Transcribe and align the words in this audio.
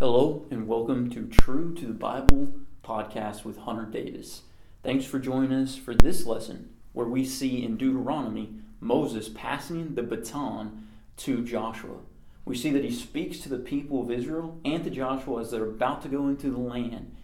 Hello, 0.00 0.46
and 0.50 0.66
welcome 0.66 1.10
to 1.10 1.26
True 1.26 1.74
to 1.74 1.84
the 1.84 1.92
Bible 1.92 2.54
podcast 2.82 3.44
with 3.44 3.58
Hunter 3.58 3.84
Davis. 3.84 4.44
Thanks 4.82 5.04
for 5.04 5.18
joining 5.18 5.52
us 5.52 5.76
for 5.76 5.94
this 5.94 6.24
lesson 6.24 6.70
where 6.94 7.06
we 7.06 7.22
see 7.22 7.62
in 7.62 7.76
Deuteronomy 7.76 8.54
Moses 8.80 9.28
passing 9.28 9.94
the 9.94 10.02
baton 10.02 10.88
to 11.18 11.44
Joshua. 11.44 11.98
We 12.46 12.56
see 12.56 12.70
that 12.70 12.82
he 12.82 12.90
speaks 12.90 13.40
to 13.40 13.50
the 13.50 13.58
people 13.58 14.00
of 14.00 14.10
Israel 14.10 14.58
and 14.64 14.82
to 14.84 14.88
Joshua 14.88 15.42
as 15.42 15.50
they're 15.50 15.66
about 15.66 16.00
to 16.00 16.08
go 16.08 16.28
into 16.28 16.50
the 16.50 16.56
land, 16.56 17.14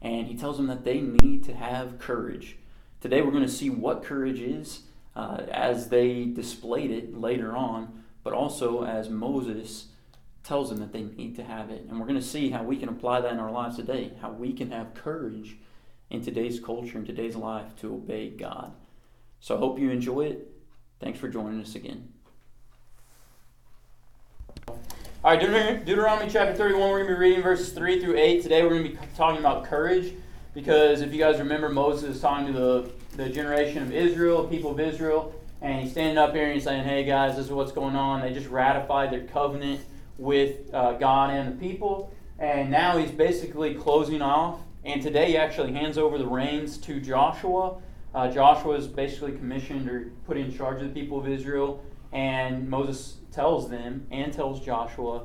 and 0.00 0.28
he 0.28 0.36
tells 0.36 0.56
them 0.56 0.68
that 0.68 0.84
they 0.84 1.00
need 1.00 1.42
to 1.46 1.54
have 1.56 1.98
courage. 1.98 2.58
Today 3.00 3.22
we're 3.22 3.32
going 3.32 3.42
to 3.42 3.48
see 3.48 3.70
what 3.70 4.04
courage 4.04 4.38
is 4.38 4.82
uh, 5.16 5.38
as 5.50 5.88
they 5.88 6.26
displayed 6.26 6.92
it 6.92 7.12
later 7.12 7.56
on, 7.56 8.04
but 8.22 8.34
also 8.34 8.84
as 8.84 9.08
Moses 9.10 9.86
tells 10.42 10.70
them 10.70 10.78
that 10.78 10.92
they 10.92 11.02
need 11.02 11.36
to 11.36 11.44
have 11.44 11.70
it. 11.70 11.86
And 11.88 11.98
we're 11.98 12.06
going 12.06 12.20
to 12.20 12.26
see 12.26 12.50
how 12.50 12.62
we 12.62 12.76
can 12.76 12.88
apply 12.88 13.20
that 13.20 13.32
in 13.32 13.38
our 13.38 13.50
lives 13.50 13.76
today, 13.76 14.12
how 14.20 14.30
we 14.30 14.52
can 14.52 14.70
have 14.70 14.94
courage 14.94 15.56
in 16.08 16.22
today's 16.22 16.58
culture, 16.58 16.98
in 16.98 17.04
today's 17.04 17.36
life, 17.36 17.76
to 17.80 17.94
obey 17.94 18.30
God. 18.30 18.72
So 19.40 19.56
I 19.56 19.58
hope 19.58 19.78
you 19.78 19.90
enjoy 19.90 20.22
it. 20.22 20.50
Thanks 21.00 21.18
for 21.18 21.28
joining 21.28 21.60
us 21.60 21.74
again. 21.74 22.12
All 25.22 25.36
right, 25.36 25.84
Deuteronomy 25.84 26.30
chapter 26.30 26.54
31, 26.54 26.80
we're 26.80 26.98
going 26.98 27.08
to 27.08 27.14
be 27.14 27.20
reading 27.20 27.42
verses 27.42 27.72
3 27.72 28.00
through 28.00 28.16
8. 28.16 28.42
Today 28.42 28.62
we're 28.62 28.70
going 28.70 28.84
to 28.84 28.88
be 28.90 28.98
talking 29.16 29.38
about 29.38 29.64
courage 29.64 30.14
because 30.54 31.02
if 31.02 31.12
you 31.12 31.18
guys 31.18 31.38
remember, 31.38 31.68
Moses 31.68 32.16
is 32.16 32.22
talking 32.22 32.46
to 32.46 32.52
the, 32.52 32.90
the 33.16 33.28
generation 33.28 33.82
of 33.82 33.92
Israel, 33.92 34.46
people 34.46 34.70
of 34.70 34.80
Israel, 34.80 35.34
and 35.60 35.82
he's 35.82 35.92
standing 35.92 36.16
up 36.16 36.34
here 36.34 36.44
and 36.44 36.54
he's 36.54 36.64
saying, 36.64 36.84
hey 36.84 37.04
guys, 37.04 37.36
this 37.36 37.46
is 37.46 37.52
what's 37.52 37.72
going 37.72 37.96
on. 37.96 38.22
They 38.22 38.32
just 38.32 38.48
ratified 38.48 39.12
their 39.12 39.24
covenant 39.24 39.82
with 40.20 40.72
uh, 40.74 40.92
God 40.92 41.30
and 41.30 41.52
the 41.52 41.66
people. 41.66 42.12
And 42.38 42.70
now 42.70 42.98
he's 42.98 43.10
basically 43.10 43.74
closing 43.74 44.22
off. 44.22 44.60
And 44.84 45.02
today 45.02 45.28
he 45.28 45.36
actually 45.36 45.72
hands 45.72 45.98
over 45.98 46.18
the 46.18 46.26
reins 46.26 46.78
to 46.78 47.00
Joshua. 47.00 47.80
Uh, 48.14 48.30
Joshua 48.30 48.76
is 48.76 48.86
basically 48.86 49.32
commissioned 49.32 49.88
or 49.88 50.12
put 50.26 50.36
in 50.36 50.54
charge 50.56 50.82
of 50.82 50.92
the 50.92 51.00
people 51.00 51.18
of 51.18 51.26
Israel. 51.26 51.82
And 52.12 52.68
Moses 52.68 53.16
tells 53.32 53.70
them 53.70 54.06
and 54.10 54.32
tells 54.32 54.64
Joshua, 54.64 55.24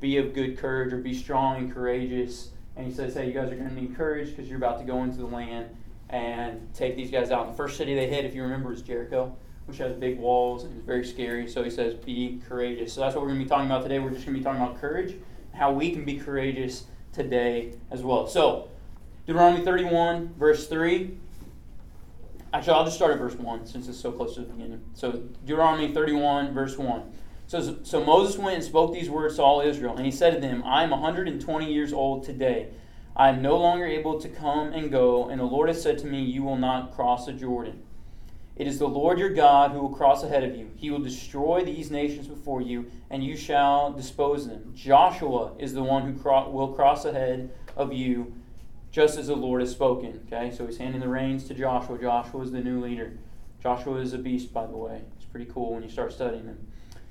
be 0.00 0.18
of 0.18 0.34
good 0.34 0.58
courage 0.58 0.92
or 0.92 0.98
be 0.98 1.14
strong 1.14 1.56
and 1.56 1.72
courageous. 1.72 2.50
And 2.76 2.86
he 2.86 2.92
says, 2.92 3.14
hey, 3.14 3.26
you 3.26 3.32
guys 3.32 3.50
are 3.50 3.56
going 3.56 3.68
to 3.68 3.74
need 3.74 3.96
courage 3.96 4.30
because 4.30 4.48
you're 4.48 4.58
about 4.58 4.78
to 4.78 4.84
go 4.84 5.02
into 5.02 5.18
the 5.18 5.26
land 5.26 5.74
and 6.10 6.72
take 6.74 6.96
these 6.96 7.10
guys 7.10 7.30
out. 7.30 7.46
And 7.46 7.52
the 7.52 7.56
first 7.56 7.76
city 7.76 7.94
they 7.94 8.08
hit, 8.08 8.24
if 8.24 8.34
you 8.34 8.42
remember, 8.42 8.72
is 8.72 8.82
Jericho 8.82 9.36
which 9.68 9.78
has 9.78 9.92
big 9.92 10.18
walls 10.18 10.64
and 10.64 10.74
is 10.76 10.82
very 10.82 11.04
scary. 11.04 11.46
So 11.46 11.62
he 11.62 11.68
says, 11.68 11.94
be 11.94 12.40
courageous. 12.48 12.94
So 12.94 13.02
that's 13.02 13.14
what 13.14 13.20
we're 13.20 13.28
going 13.28 13.40
to 13.40 13.44
be 13.44 13.48
talking 13.48 13.66
about 13.66 13.82
today. 13.82 13.98
We're 13.98 14.10
just 14.10 14.24
going 14.24 14.34
to 14.34 14.40
be 14.40 14.44
talking 14.44 14.62
about 14.62 14.80
courage, 14.80 15.14
how 15.52 15.72
we 15.72 15.90
can 15.90 16.06
be 16.06 16.16
courageous 16.16 16.86
today 17.12 17.74
as 17.90 18.02
well. 18.02 18.26
So, 18.26 18.70
Deuteronomy 19.26 19.62
31, 19.62 20.34
verse 20.38 20.68
3. 20.68 21.18
Actually, 22.54 22.72
I'll 22.72 22.84
just 22.84 22.96
start 22.96 23.12
at 23.12 23.18
verse 23.18 23.34
1 23.34 23.66
since 23.66 23.88
it's 23.88 24.00
so 24.00 24.10
close 24.10 24.34
to 24.36 24.40
the 24.40 24.46
beginning. 24.46 24.80
So, 24.94 25.12
Deuteronomy 25.44 25.92
31, 25.92 26.54
verse 26.54 26.78
1. 26.78 27.12
So, 27.46 27.78
so 27.82 28.02
Moses 28.02 28.38
went 28.38 28.56
and 28.56 28.64
spoke 28.64 28.94
these 28.94 29.10
words 29.10 29.36
to 29.36 29.42
all 29.42 29.60
Israel, 29.60 29.96
and 29.96 30.06
he 30.06 30.12
said 30.12 30.34
to 30.34 30.40
them, 30.40 30.62
I 30.64 30.82
am 30.82 30.90
120 30.90 31.70
years 31.70 31.92
old 31.92 32.24
today. 32.24 32.68
I 33.14 33.28
am 33.28 33.42
no 33.42 33.58
longer 33.58 33.84
able 33.84 34.18
to 34.18 34.28
come 34.30 34.72
and 34.72 34.90
go, 34.90 35.28
and 35.28 35.38
the 35.38 35.44
Lord 35.44 35.68
has 35.68 35.82
said 35.82 35.98
to 35.98 36.06
me, 36.06 36.22
You 36.22 36.42
will 36.42 36.56
not 36.56 36.94
cross 36.94 37.26
the 37.26 37.32
Jordan. 37.32 37.82
It 38.58 38.66
is 38.66 38.80
the 38.80 38.88
Lord 38.88 39.20
your 39.20 39.30
God 39.30 39.70
who 39.70 39.80
will 39.80 39.94
cross 39.94 40.24
ahead 40.24 40.42
of 40.42 40.56
you. 40.56 40.68
He 40.74 40.90
will 40.90 40.98
destroy 40.98 41.62
these 41.64 41.92
nations 41.92 42.26
before 42.26 42.60
you, 42.60 42.90
and 43.08 43.22
you 43.22 43.36
shall 43.36 43.92
dispose 43.92 44.48
them. 44.48 44.72
Joshua 44.74 45.52
is 45.60 45.74
the 45.74 45.82
one 45.84 46.02
who 46.02 46.20
cro- 46.20 46.50
will 46.50 46.72
cross 46.72 47.04
ahead 47.04 47.52
of 47.76 47.92
you, 47.92 48.34
just 48.90 49.16
as 49.16 49.28
the 49.28 49.36
Lord 49.36 49.60
has 49.60 49.70
spoken. 49.70 50.22
Okay, 50.26 50.50
so 50.50 50.66
he's 50.66 50.78
handing 50.78 51.00
the 51.00 51.08
reins 51.08 51.44
to 51.44 51.54
Joshua. 51.54 51.98
Joshua 51.98 52.42
is 52.42 52.50
the 52.50 52.60
new 52.60 52.80
leader. 52.80 53.12
Joshua 53.62 54.00
is 54.00 54.12
a 54.12 54.18
beast, 54.18 54.52
by 54.52 54.66
the 54.66 54.76
way. 54.76 55.02
It's 55.16 55.26
pretty 55.26 55.50
cool 55.52 55.74
when 55.74 55.84
you 55.84 55.88
start 55.88 56.12
studying 56.12 56.46
him. 56.46 56.66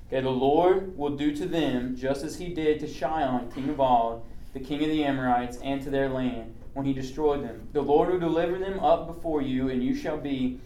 Okay, 0.08 0.20
the 0.20 0.30
Lord 0.30 0.98
will 0.98 1.16
do 1.16 1.34
to 1.34 1.46
them 1.46 1.96
just 1.96 2.26
as 2.26 2.40
he 2.40 2.54
did 2.54 2.82
to 2.82 2.88
Sihon, 2.90 3.52
king 3.54 3.70
of 3.70 3.80
Og, 3.80 4.22
the 4.54 4.60
king 4.60 4.84
of 4.84 4.90
the 4.90 5.06
Amorites, 5.06 5.60
and 5.64 5.82
to 5.82 5.90
their 5.90 6.10
land 6.10 6.56
when 6.74 6.86
he 6.86 6.92
destroyed 6.92 7.42
them. 7.42 7.70
The 7.72 7.82
Lord 7.82 8.12
will 8.12 8.20
deliver 8.20 8.58
them 8.58 8.82
up 8.82 9.08
before 9.08 9.42
you, 9.42 9.70
and 9.70 9.82
you 9.82 9.96
shall 9.96 10.18
be 10.18 10.60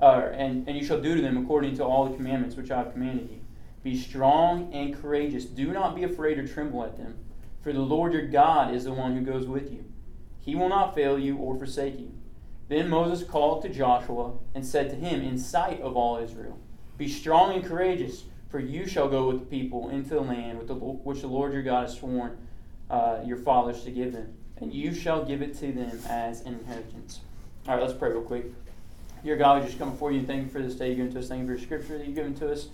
uh, 0.00 0.28
and, 0.32 0.68
and 0.68 0.76
you 0.76 0.84
shall 0.84 1.00
do 1.00 1.14
to 1.14 1.22
them 1.22 1.36
according 1.36 1.76
to 1.76 1.84
all 1.84 2.06
the 2.06 2.16
commandments 2.16 2.56
which 2.56 2.70
I 2.70 2.78
have 2.78 2.92
commanded 2.92 3.30
you. 3.30 3.40
Be 3.82 3.96
strong 3.96 4.72
and 4.72 5.00
courageous. 5.00 5.44
Do 5.44 5.72
not 5.72 5.94
be 5.94 6.02
afraid 6.02 6.38
or 6.38 6.46
tremble 6.46 6.84
at 6.84 6.96
them, 6.96 7.16
for 7.62 7.72
the 7.72 7.80
Lord 7.80 8.12
your 8.12 8.26
God 8.26 8.74
is 8.74 8.84
the 8.84 8.92
one 8.92 9.16
who 9.16 9.22
goes 9.22 9.46
with 9.46 9.72
you. 9.72 9.84
He 10.40 10.54
will 10.54 10.68
not 10.68 10.94
fail 10.94 11.18
you 11.18 11.36
or 11.36 11.56
forsake 11.56 11.98
you. 11.98 12.12
Then 12.68 12.88
Moses 12.88 13.26
called 13.26 13.62
to 13.62 13.68
Joshua 13.68 14.32
and 14.54 14.66
said 14.66 14.90
to 14.90 14.96
him 14.96 15.20
in 15.20 15.38
sight 15.38 15.80
of 15.80 15.96
all 15.96 16.18
Israel, 16.18 16.58
Be 16.98 17.08
strong 17.08 17.54
and 17.54 17.64
courageous, 17.64 18.24
for 18.48 18.58
you 18.58 18.86
shall 18.86 19.08
go 19.08 19.28
with 19.28 19.40
the 19.40 19.46
people 19.46 19.88
into 19.88 20.10
the 20.10 20.20
land 20.20 20.58
which 20.58 21.20
the 21.20 21.26
Lord 21.26 21.52
your 21.52 21.62
God 21.62 21.82
has 21.82 21.96
sworn 21.96 22.38
uh, 22.90 23.20
your 23.24 23.36
fathers 23.36 23.84
to 23.84 23.90
give 23.90 24.12
them, 24.12 24.34
and 24.58 24.72
you 24.72 24.94
shall 24.94 25.24
give 25.24 25.42
it 25.42 25.56
to 25.58 25.72
them 25.72 26.00
as 26.08 26.40
an 26.42 26.54
inheritance. 26.54 27.20
All 27.68 27.74
right, 27.74 27.82
let's 27.82 27.96
pray 27.96 28.10
real 28.10 28.22
quick. 28.22 28.46
Dear 29.26 29.34
God, 29.34 29.60
we 29.60 29.66
just 29.66 29.76
come 29.80 29.90
before 29.90 30.12
you 30.12 30.20
and 30.20 30.26
thank 30.28 30.44
you 30.44 30.48
for 30.48 30.62
this 30.62 30.76
day 30.76 30.90
you've 30.90 30.98
given 30.98 31.12
to 31.14 31.18
us. 31.18 31.26
Thank 31.26 31.40
you 31.40 31.46
for 31.48 31.54
your 31.54 31.60
scripture 31.60 31.98
that 31.98 32.06
you've 32.06 32.14
given 32.14 32.32
to 32.36 32.52
us 32.52 32.68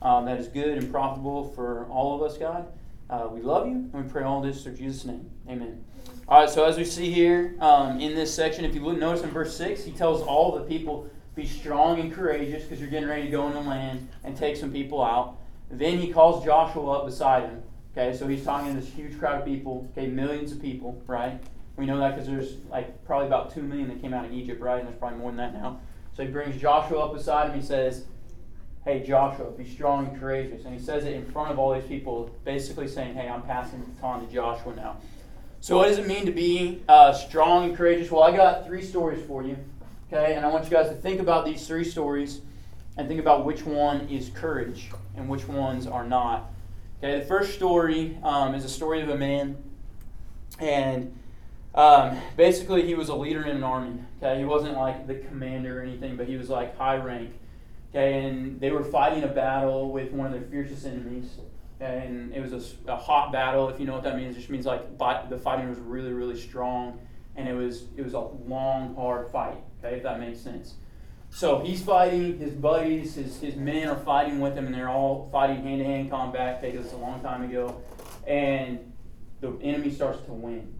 um, 0.00 0.24
that 0.24 0.40
is 0.40 0.48
good 0.48 0.78
and 0.78 0.90
profitable 0.90 1.50
for 1.50 1.84
all 1.90 2.16
of 2.16 2.22
us, 2.22 2.38
God. 2.38 2.66
Uh, 3.10 3.28
we 3.30 3.42
love 3.42 3.66
you 3.66 3.74
and 3.74 3.92
we 3.92 4.10
pray 4.10 4.22
all 4.22 4.40
this 4.40 4.62
through 4.62 4.76
Jesus' 4.76 5.04
name. 5.04 5.30
Amen. 5.50 5.84
All 6.26 6.40
right, 6.40 6.48
so 6.48 6.64
as 6.64 6.78
we 6.78 6.86
see 6.86 7.12
here 7.12 7.56
um, 7.60 8.00
in 8.00 8.14
this 8.14 8.34
section, 8.34 8.64
if 8.64 8.74
you 8.74 8.82
look, 8.82 8.96
notice 8.96 9.22
in 9.22 9.28
verse 9.28 9.54
6, 9.54 9.84
he 9.84 9.92
tells 9.92 10.22
all 10.22 10.58
the 10.58 10.64
people, 10.64 11.10
be 11.34 11.46
strong 11.46 12.00
and 12.00 12.10
courageous 12.10 12.62
because 12.62 12.80
you're 12.80 12.88
getting 12.88 13.10
ready 13.10 13.24
to 13.24 13.30
go 13.30 13.46
in 13.46 13.52
the 13.52 13.60
land 13.60 14.08
and 14.24 14.34
take 14.34 14.56
some 14.56 14.72
people 14.72 15.04
out. 15.04 15.36
Then 15.70 15.98
he 15.98 16.10
calls 16.10 16.42
Joshua 16.42 16.90
up 16.90 17.04
beside 17.04 17.42
him. 17.42 17.62
Okay, 17.92 18.16
so 18.16 18.26
he's 18.26 18.46
talking 18.46 18.74
to 18.74 18.80
this 18.80 18.90
huge 18.90 19.18
crowd 19.18 19.40
of 19.40 19.44
people, 19.44 19.86
okay, 19.92 20.06
millions 20.06 20.52
of 20.52 20.62
people, 20.62 21.02
right? 21.06 21.38
We 21.76 21.84
know 21.84 21.98
that 21.98 22.14
because 22.14 22.26
there's 22.26 22.54
like 22.70 23.04
probably 23.04 23.26
about 23.26 23.52
2 23.52 23.62
million 23.62 23.88
that 23.88 24.00
came 24.00 24.14
out 24.14 24.24
of 24.24 24.32
Egypt, 24.32 24.62
right? 24.62 24.78
And 24.78 24.88
there's 24.88 24.98
probably 24.98 25.18
more 25.18 25.30
than 25.30 25.36
that 25.36 25.52
now. 25.52 25.80
So 26.18 26.24
he 26.24 26.32
brings 26.32 26.60
Joshua 26.60 27.04
up 27.04 27.14
beside 27.14 27.48
him. 27.48 27.60
He 27.60 27.64
says, 27.64 28.02
Hey, 28.84 29.04
Joshua, 29.06 29.52
be 29.52 29.64
strong 29.64 30.08
and 30.08 30.18
courageous. 30.18 30.64
And 30.64 30.74
he 30.74 30.84
says 30.84 31.04
it 31.04 31.12
in 31.12 31.24
front 31.24 31.52
of 31.52 31.60
all 31.60 31.72
these 31.72 31.88
people, 31.88 32.34
basically 32.44 32.88
saying, 32.88 33.14
Hey, 33.14 33.28
I'm 33.28 33.42
passing 33.42 33.78
the 33.78 33.86
baton 33.86 34.26
to 34.26 34.34
Joshua 34.34 34.74
now. 34.74 34.96
So, 35.60 35.76
what 35.76 35.86
does 35.86 35.98
it 35.98 36.08
mean 36.08 36.26
to 36.26 36.32
be 36.32 36.82
uh, 36.88 37.12
strong 37.12 37.66
and 37.66 37.76
courageous? 37.76 38.10
Well, 38.10 38.24
I 38.24 38.36
got 38.36 38.66
three 38.66 38.82
stories 38.82 39.24
for 39.28 39.44
you. 39.44 39.56
Okay, 40.12 40.34
and 40.34 40.44
I 40.44 40.48
want 40.48 40.64
you 40.64 40.70
guys 40.72 40.88
to 40.88 40.96
think 40.96 41.20
about 41.20 41.44
these 41.44 41.64
three 41.64 41.84
stories 41.84 42.40
and 42.96 43.06
think 43.06 43.20
about 43.20 43.44
which 43.44 43.64
one 43.64 44.08
is 44.08 44.28
courage 44.30 44.90
and 45.16 45.28
which 45.28 45.46
ones 45.46 45.86
are 45.86 46.04
not. 46.04 46.50
Okay, 46.98 47.20
the 47.20 47.26
first 47.26 47.54
story 47.54 48.18
um, 48.24 48.56
is 48.56 48.64
a 48.64 48.68
story 48.68 49.02
of 49.02 49.08
a 49.08 49.16
man, 49.16 49.56
and 50.58 51.16
um, 51.78 52.20
basically, 52.36 52.84
he 52.84 52.94
was 52.94 53.08
a 53.08 53.14
leader 53.14 53.44
in 53.44 53.56
an 53.56 53.62
army. 53.62 54.00
Okay, 54.20 54.40
he 54.40 54.44
wasn't 54.44 54.76
like 54.76 55.06
the 55.06 55.14
commander 55.14 55.78
or 55.78 55.82
anything, 55.82 56.16
but 56.16 56.26
he 56.26 56.36
was 56.36 56.48
like 56.48 56.76
high 56.76 56.96
rank. 56.96 57.30
Okay, 57.90 58.24
and 58.24 58.60
they 58.60 58.70
were 58.70 58.82
fighting 58.82 59.22
a 59.22 59.28
battle 59.28 59.92
with 59.92 60.10
one 60.10 60.26
of 60.26 60.32
their 60.32 60.42
fiercest 60.42 60.84
enemies. 60.84 61.30
Okay? 61.80 62.04
and 62.06 62.34
it 62.34 62.40
was 62.40 62.52
a, 62.52 62.92
a, 62.92 62.96
hot 62.96 63.30
battle. 63.30 63.68
If 63.68 63.78
you 63.78 63.86
know 63.86 63.94
what 63.94 64.02
that 64.02 64.16
means, 64.16 64.34
it 64.34 64.40
just 64.40 64.50
means 64.50 64.66
like 64.66 64.98
the 64.98 65.38
fighting 65.38 65.68
was 65.68 65.78
really, 65.78 66.12
really 66.12 66.38
strong, 66.38 66.98
and 67.36 67.48
it 67.48 67.54
was 67.54 67.84
it 67.96 68.02
was 68.02 68.14
a 68.14 68.20
long, 68.20 68.96
hard 68.96 69.30
fight. 69.30 69.58
Okay, 69.78 69.96
if 69.96 70.02
that 70.02 70.18
makes 70.18 70.40
sense. 70.40 70.74
So 71.30 71.60
he's 71.60 71.82
fighting. 71.82 72.38
His 72.38 72.54
buddies, 72.54 73.14
his, 73.14 73.40
his 73.40 73.54
men 73.54 73.88
are 73.88 73.98
fighting 73.98 74.40
with 74.40 74.56
him, 74.56 74.66
and 74.66 74.74
they're 74.74 74.88
all 74.88 75.28
fighting 75.30 75.62
hand 75.62 75.78
to 75.78 75.84
hand 75.84 76.10
combat 76.10 76.60
because 76.60 76.86
it's 76.86 76.94
a 76.94 76.98
long 76.98 77.20
time 77.20 77.42
ago. 77.42 77.80
And 78.26 78.92
the 79.40 79.56
enemy 79.62 79.92
starts 79.92 80.20
to 80.22 80.32
win. 80.32 80.77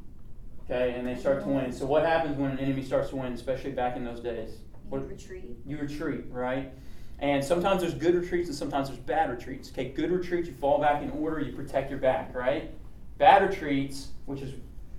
Okay, 0.71 0.95
and 0.97 1.07
they 1.07 1.17
start 1.17 1.43
to 1.45 1.49
win. 1.49 1.73
So 1.73 1.87
what 1.87 2.05
happens 2.05 2.37
when 2.37 2.51
an 2.51 2.59
enemy 2.59 2.83
starts 2.83 3.09
to 3.11 3.17
win, 3.17 3.33
especially 3.33 3.73
back 3.73 3.97
in 3.97 4.05
those 4.05 4.21
days? 4.21 4.59
You 4.91 4.99
retreat. 4.99 5.57
You 5.67 5.79
retreat, 5.79 6.25
right? 6.31 6.73
And 7.21 7.43
sometimes 7.43 7.81
there's 7.81 7.95
good 7.95 8.15
retreats 8.15 8.49
and 8.49 8.57
sometimes 8.57 8.89
there's 8.89 9.01
bad 9.01 9.31
retreats. 9.31 9.71
Okay, 9.71 9.89
good 9.89 10.13
retreats, 10.13 10.49
you 10.49 10.55
fall 10.55 10.79
back 10.79 11.03
in 11.03 11.11
order, 11.11 11.41
you 11.41 11.53
protect 11.53 11.91
your 11.91 11.99
back, 11.99 12.35
right? 12.35 12.71
Bad 13.17 13.49
retreats, 13.49 14.09
which 14.27 14.41
has 14.41 14.51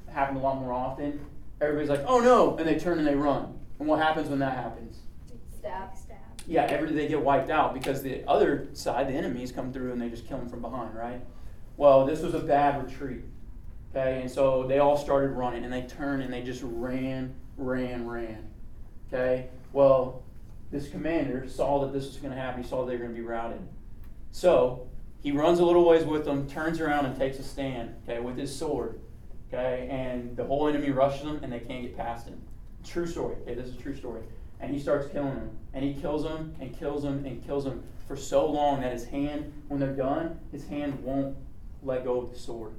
happened 0.08 0.38
a 0.38 0.42
lot 0.42 0.60
more 0.60 0.74
often, 0.74 1.20
everybody's 1.62 1.90
like, 1.90 2.04
oh 2.06 2.20
no, 2.20 2.58
and 2.58 2.68
they 2.68 2.78
turn 2.78 2.98
and 2.98 3.08
they 3.08 3.16
run. 3.16 3.58
And 3.80 3.88
what 3.88 4.00
happens 4.00 4.28
when 4.28 4.40
that 4.40 4.56
happens? 4.56 4.98
Stab, 5.56 5.96
stab. 5.96 6.18
Yeah, 6.48 6.64
every 6.64 6.92
they 6.92 7.08
get 7.08 7.22
wiped 7.22 7.50
out 7.50 7.74
because 7.74 8.02
the 8.02 8.28
other 8.28 8.68
side, 8.74 9.08
the 9.08 9.14
enemies, 9.14 9.52
come 9.52 9.72
through 9.72 9.92
and 9.92 10.02
they 10.02 10.10
just 10.10 10.28
kill 10.28 10.40
them 10.40 10.50
from 10.50 10.62
behind, 10.62 10.96
right? 10.96 11.22
Well, 11.78 12.06
this 12.06 12.22
was 12.22 12.34
a 12.34 12.40
bad 12.40 12.84
retreat. 12.84 13.24
Okay, 13.92 14.22
and 14.22 14.30
so 14.30 14.66
they 14.68 14.80
all 14.80 14.98
started 14.98 15.30
running 15.32 15.64
and 15.64 15.74
they 15.74 15.82
turned 15.82 16.22
and 16.22 16.32
they 16.32 16.44
just 16.44 16.62
ran, 16.64 17.34
ran, 17.58 18.08
ran. 18.08 18.48
Okay, 19.08 19.48
well, 19.74 20.24
this 20.72 20.90
commander 20.90 21.50
saw 21.50 21.80
that 21.80 21.92
this 21.92 22.06
was 22.06 22.18
going 22.18 22.34
to 22.34 22.40
happen. 22.40 22.62
He 22.62 22.70
saw 22.70 22.86
they 22.86 22.94
were 22.94 23.00
going 23.00 23.16
to 23.16 23.20
be 23.20 23.26
routed. 23.26 23.62
So 24.32 24.88
he 25.22 25.32
runs 25.32 25.60
a 25.60 25.66
little 25.66 25.86
ways 25.86 26.06
with 26.06 26.26
them, 26.26 26.48
turns 26.48 26.80
around 26.80 27.06
and 27.08 27.18
takes 27.18 27.40
a 27.40 27.44
stand, 27.44 27.96
okay, 28.04 28.20
with 28.20 28.38
his 28.38 28.56
sword. 28.56 29.00
Okay, 29.48 29.88
and 29.90 30.38
the 30.38 30.44
whole 30.44 30.68
enemy 30.68 30.92
rushes 30.92 31.24
them 31.24 31.40
and 31.42 31.52
they 31.52 31.60
can't 31.60 31.82
get 31.82 31.98
past 31.98 32.28
him. 32.28 32.40
True 32.86 33.08
story. 33.08 33.36
Okay, 33.42 33.56
this 33.56 33.68
is 33.68 33.76
a 33.76 33.82
true 33.82 33.96
story. 33.96 34.22
And 34.60 34.72
he 34.72 34.80
starts 34.80 35.08
killing 35.08 35.34
them. 35.34 35.50
And 35.74 35.84
he 35.84 35.94
kills 35.96 36.24
them 36.24 36.56
and 36.60 36.78
kills 36.78 37.02
them 37.02 37.26
and 37.26 37.44
kills 37.44 37.64
them 37.64 37.84
for 38.08 38.16
so 38.16 38.46
long 38.46 38.82
that 38.82 38.94
his 38.94 39.06
hand, 39.06 39.52
when 39.68 39.80
they're 39.80 39.96
done, 39.96 40.40
his 40.52 40.68
hand 40.68 41.04
won't 41.04 41.36
let 41.82 42.04
go 42.04 42.22
of 42.22 42.32
the 42.32 42.38
sword. 42.38 42.74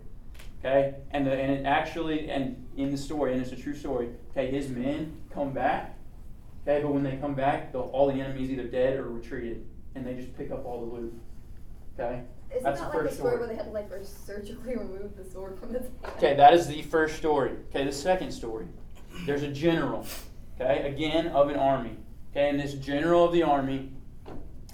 Okay? 0.61 0.95
And 1.11 1.27
the, 1.27 1.33
and 1.33 1.53
it 1.53 1.67
actually 1.67 2.31
and 2.31 2.67
in 2.77 2.91
the 2.91 2.99
story, 2.99 3.33
and 3.33 3.43
it's 3.43 3.53
a 3.53 3.57
true 3.57 3.75
story, 3.75 4.11
okay, 4.31 4.51
his 4.51 4.69
men 4.69 5.17
come 5.33 5.53
back. 5.53 5.97
Okay, 6.63 6.83
but 6.83 6.93
when 6.93 7.03
they 7.03 7.17
come 7.17 7.35
back, 7.35 7.75
all 7.75 8.07
the 8.13 8.21
enemies 8.21 8.51
either 8.51 8.65
dead 8.65 8.97
or 8.97 9.09
retreated. 9.09 9.67
And 9.95 10.07
they 10.07 10.15
just 10.15 10.37
pick 10.37 10.51
up 10.51 10.65
all 10.65 10.87
the 10.87 10.95
loot. 10.95 11.15
Okay? 11.99 12.23
Isn't 12.51 12.63
That's 12.63 12.81
that 12.81 12.93
the 12.93 12.99
like 12.99 13.05
the 13.05 13.09
first 13.09 13.19
story 13.19 13.33
story. 13.33 13.39
where 13.39 13.49
they 13.49 13.55
had 13.57 13.65
to 13.67 13.71
like 13.71 13.91
surgically 14.03 14.77
remove 14.77 15.17
the 15.17 15.25
sword 15.25 15.59
from 15.59 15.73
his 15.73 15.83
hand? 15.83 15.95
Okay, 16.17 16.35
that 16.37 16.53
is 16.55 16.67
the 16.67 16.83
first 16.83 17.17
story. 17.17 17.53
Okay, 17.71 17.85
the 17.85 17.93
second 17.93 18.31
story. 18.31 18.67
There's 19.27 19.43
a 19.43 19.49
general, 19.49 20.07
okay, 20.61 20.87
again, 20.89 21.29
of 21.29 21.49
an 21.49 21.57
army. 21.57 21.97
Okay, 22.31 22.49
and 22.49 22.61
this 22.61 22.75
general 22.75 23.25
of 23.25 23.33
the 23.33 23.43
army, 23.43 23.93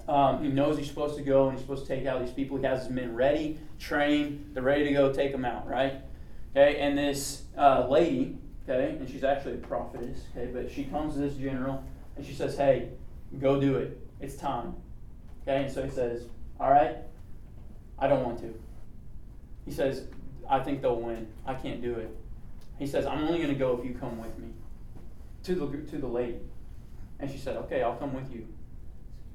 um, 0.08 0.42
he 0.42 0.50
knows 0.50 0.78
he's 0.78 0.88
supposed 0.88 1.16
to 1.16 1.22
go 1.22 1.48
and 1.48 1.56
he's 1.56 1.66
supposed 1.66 1.86
to 1.86 1.96
take 1.96 2.06
out 2.06 2.24
these 2.24 2.32
people. 2.32 2.56
He 2.56 2.64
has 2.64 2.84
his 2.84 2.90
men 2.90 3.14
ready, 3.14 3.58
trained, 3.78 4.50
they're 4.54 4.62
ready 4.62 4.84
to 4.84 4.92
go 4.92 5.12
take 5.12 5.32
them 5.32 5.44
out, 5.44 5.68
right? 5.68 5.94
Okay, 6.52 6.78
and 6.78 6.96
this 6.96 7.42
uh, 7.56 7.86
lady, 7.88 8.38
okay, 8.68 8.96
and 8.98 9.08
she's 9.08 9.24
actually 9.24 9.54
a 9.54 9.58
prophetess, 9.58 10.20
okay, 10.36 10.50
but 10.52 10.70
she 10.70 10.84
comes 10.84 11.14
to 11.14 11.20
this 11.20 11.34
general 11.34 11.84
and 12.16 12.24
she 12.24 12.32
says, 12.32 12.56
hey, 12.56 12.90
go 13.38 13.60
do 13.60 13.76
it. 13.76 14.00
It's 14.20 14.36
time. 14.36 14.74
Okay, 15.42 15.64
and 15.64 15.72
so 15.72 15.82
he 15.82 15.90
says, 15.90 16.26
all 16.58 16.70
right, 16.70 16.96
I 17.98 18.06
don't 18.06 18.24
want 18.24 18.38
to. 18.40 18.54
He 19.64 19.70
says, 19.70 20.06
I 20.48 20.60
think 20.60 20.80
they'll 20.80 21.00
win. 21.00 21.28
I 21.44 21.54
can't 21.54 21.82
do 21.82 21.94
it. 21.94 22.16
He 22.78 22.86
says, 22.86 23.06
I'm 23.06 23.24
only 23.24 23.38
going 23.38 23.50
to 23.50 23.58
go 23.58 23.78
if 23.78 23.84
you 23.84 23.94
come 23.94 24.18
with 24.18 24.38
me 24.38 24.48
to 25.44 25.54
the, 25.54 25.66
to 25.90 25.98
the 25.98 26.06
lady. 26.06 26.38
And 27.18 27.30
she 27.30 27.38
said, 27.38 27.56
Okay, 27.56 27.82
I'll 27.82 27.96
come 27.96 28.14
with 28.14 28.32
you. 28.32 28.46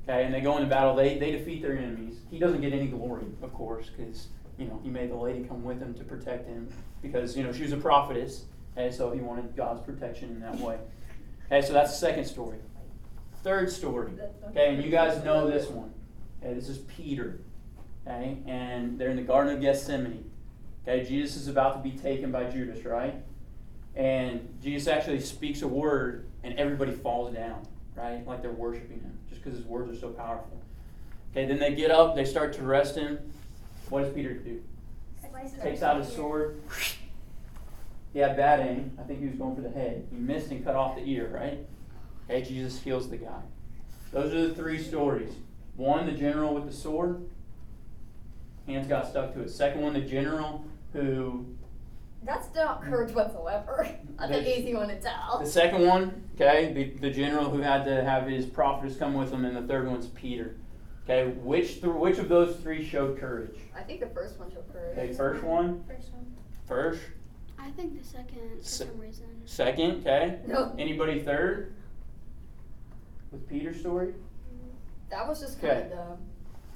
Okay, 0.04 0.24
and 0.24 0.34
they 0.34 0.42
go 0.42 0.58
into 0.58 0.68
battle. 0.68 0.96
They, 0.96 1.18
they 1.18 1.32
defeat 1.32 1.62
their 1.62 1.78
enemies. 1.78 2.18
He 2.30 2.40
doesn't 2.40 2.62
get 2.62 2.74
any 2.74 2.88
glory, 2.88 3.26
of 3.42 3.54
course, 3.54 3.90
because 3.96 4.28
you 4.58 4.66
know 4.66 4.80
he 4.84 4.90
made 4.90 5.12
the 5.12 5.16
lady 5.16 5.44
come 5.44 5.64
with 5.64 5.80
him 5.80 5.94
to 5.96 6.04
protect 6.04 6.48
him 6.48 6.70
because 7.02 7.38
you 7.38 7.44
know 7.44 7.52
she 7.52 7.64
was 7.64 7.72
a 7.72 7.78
prophetess, 7.78 8.46
and 8.76 8.94
so 8.94 9.12
he 9.12 9.20
wanted 9.20 9.56
God's 9.56 9.82
protection 9.82 10.30
in 10.30 10.40
that 10.42 10.58
way. 10.58 10.78
Okay, 11.48 11.66
so 11.66 11.74
that's 11.74 11.92
the 11.92 11.98
second 11.98 12.26
story. 12.26 12.58
Third 13.44 13.72
story. 13.72 14.12
Okay, 14.50 14.74
and 14.74 14.84
you 14.84 14.90
guys 14.90 15.24
know 15.24 15.50
this 15.50 15.68
one. 15.68 15.92
Okay, 16.42 16.54
this 16.54 16.70
is 16.70 16.80
Peter. 16.80 17.40
Okay, 18.08 18.38
and 18.48 18.98
they're 18.98 19.10
in 19.10 19.18
the 19.18 19.24
Garden 19.24 19.54
of 19.54 19.62
Gethsemane. 19.62 20.30
Okay, 20.88 21.04
Jesus 21.06 21.36
is 21.36 21.48
about 21.48 21.84
to 21.84 21.90
be 21.90 21.96
taken 21.96 22.32
by 22.32 22.46
Judas, 22.46 22.84
right? 22.86 23.16
And 23.96 24.48
Jesus 24.64 24.88
actually 24.88 25.20
speaks 25.20 25.62
a 25.62 25.68
word, 25.68 26.26
and 26.44 26.58
everybody 26.58 26.92
falls 26.92 27.36
down, 27.36 27.68
right? 27.96 28.26
Like 28.26 28.42
they're 28.42 28.52
worshiping 28.52 29.02
him, 29.02 29.20
because 29.42 29.58
his 29.58 29.68
words 29.68 29.92
are 29.96 30.00
so 30.00 30.10
powerful. 30.10 30.62
Okay, 31.32 31.46
then 31.46 31.60
they 31.60 31.74
get 31.74 31.92
up, 31.92 32.16
they 32.16 32.26
start 32.26 32.54
to 32.54 32.66
arrest 32.66 32.96
him. 32.96 33.20
What 33.90 34.04
does 34.04 34.14
Peter 34.14 34.34
do? 34.34 34.62
Takes 35.64 35.82
out 35.82 35.98
his 35.98 36.14
sword. 36.14 36.62
He 38.14 38.20
had 38.20 38.36
bad 38.36 38.60
aim. 38.60 38.98
I 39.00 39.04
think 39.04 39.20
he 39.20 39.28
was 39.28 39.36
going 39.36 39.56
for 39.56 39.62
the 39.62 39.70
head. 39.70 40.06
He 40.12 40.18
missed 40.18 40.52
and 40.52 40.64
cut 40.64 40.76
off 40.76 40.96
the 40.96 41.04
ear, 41.04 41.30
right? 41.34 41.66
Okay, 42.30 42.42
Jesus 42.48 42.82
heals 42.82 43.10
the 43.10 43.18
guy. 43.18 43.42
Those 44.12 44.34
are 44.34 44.48
the 44.50 44.54
three 44.54 44.82
stories. 44.82 45.32
One, 45.78 46.06
the 46.06 46.12
general 46.12 46.54
with 46.54 46.66
the 46.66 46.74
sword. 46.74 47.24
Hands 48.68 48.86
got 48.88 49.08
stuck 49.08 49.34
to 49.34 49.42
it. 49.42 49.50
Second 49.50 49.82
one, 49.82 49.94
the 49.94 50.02
general 50.02 50.66
who 50.94 51.46
That's 52.24 52.54
not 52.54 52.84
courage 52.84 53.14
whatsoever. 53.14 53.90
That's 54.20 54.32
an 54.32 54.46
easy 54.46 54.76
one 54.76 54.90
to 54.90 55.00
tell. 55.00 55.40
The 55.40 55.50
second 55.50 55.88
one, 55.88 56.24
okay, 56.36 56.72
the, 56.74 57.00
the 57.00 57.10
general 57.10 57.50
who 57.50 57.62
had 57.62 57.84
to 57.86 58.04
have 58.04 58.28
his 58.28 58.46
prophetess 58.46 58.96
come 58.98 59.16
with 59.16 59.32
him, 59.32 59.44
and 59.46 59.56
the 59.58 59.62
third 59.64 59.88
one's 59.88 60.08
Peter. 60.08 60.56
Okay, 61.06 61.32
which 61.38 61.82
th- 61.82 61.86
which 61.94 62.20
of 62.20 62.30
those 62.30 62.56
three 62.58 62.86
showed 62.88 63.20
courage? 63.20 63.58
I 63.76 63.82
think 63.82 64.02
the 64.02 64.08
first 64.08 64.38
one 64.40 64.52
showed 64.52 64.72
courage. 64.72 64.98
Okay, 64.98 65.14
first 65.14 65.44
one, 65.44 65.84
First 65.88 66.14
one. 66.14 66.26
first, 66.68 67.02
I 67.58 67.72
think 67.72 68.00
the 68.00 68.06
second 68.08 68.58
for 68.60 68.64
Se- 68.64 68.86
some 68.86 69.00
reason. 69.00 69.26
second, 69.46 69.92
okay. 70.08 70.40
No, 70.46 70.76
Anybody 70.78 71.20
third? 71.22 71.74
With 73.32 73.48
Peter's 73.50 73.80
story? 73.80 74.14
that 75.10 75.28
was 75.28 75.42
just 75.42 75.60
kind 75.60 75.74
Okay. 75.74 75.82
of 75.86 75.90
dumb. 75.92 76.18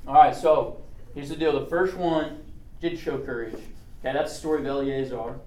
All 0.07 0.15
right, 0.15 0.36
so 0.36 0.81
here's 1.13 1.30
the 1.30 1.36
deal. 1.36 1.57
The 1.59 1.68
first 1.68 1.95
one 1.95 2.44
did 2.81 2.98
show 2.98 3.19
courage. 3.19 3.56
Okay, 4.00 4.13
that's 4.13 4.33
the 4.33 4.39
story 4.39 4.59
of 4.59 4.68
Eleazar, 4.68 5.39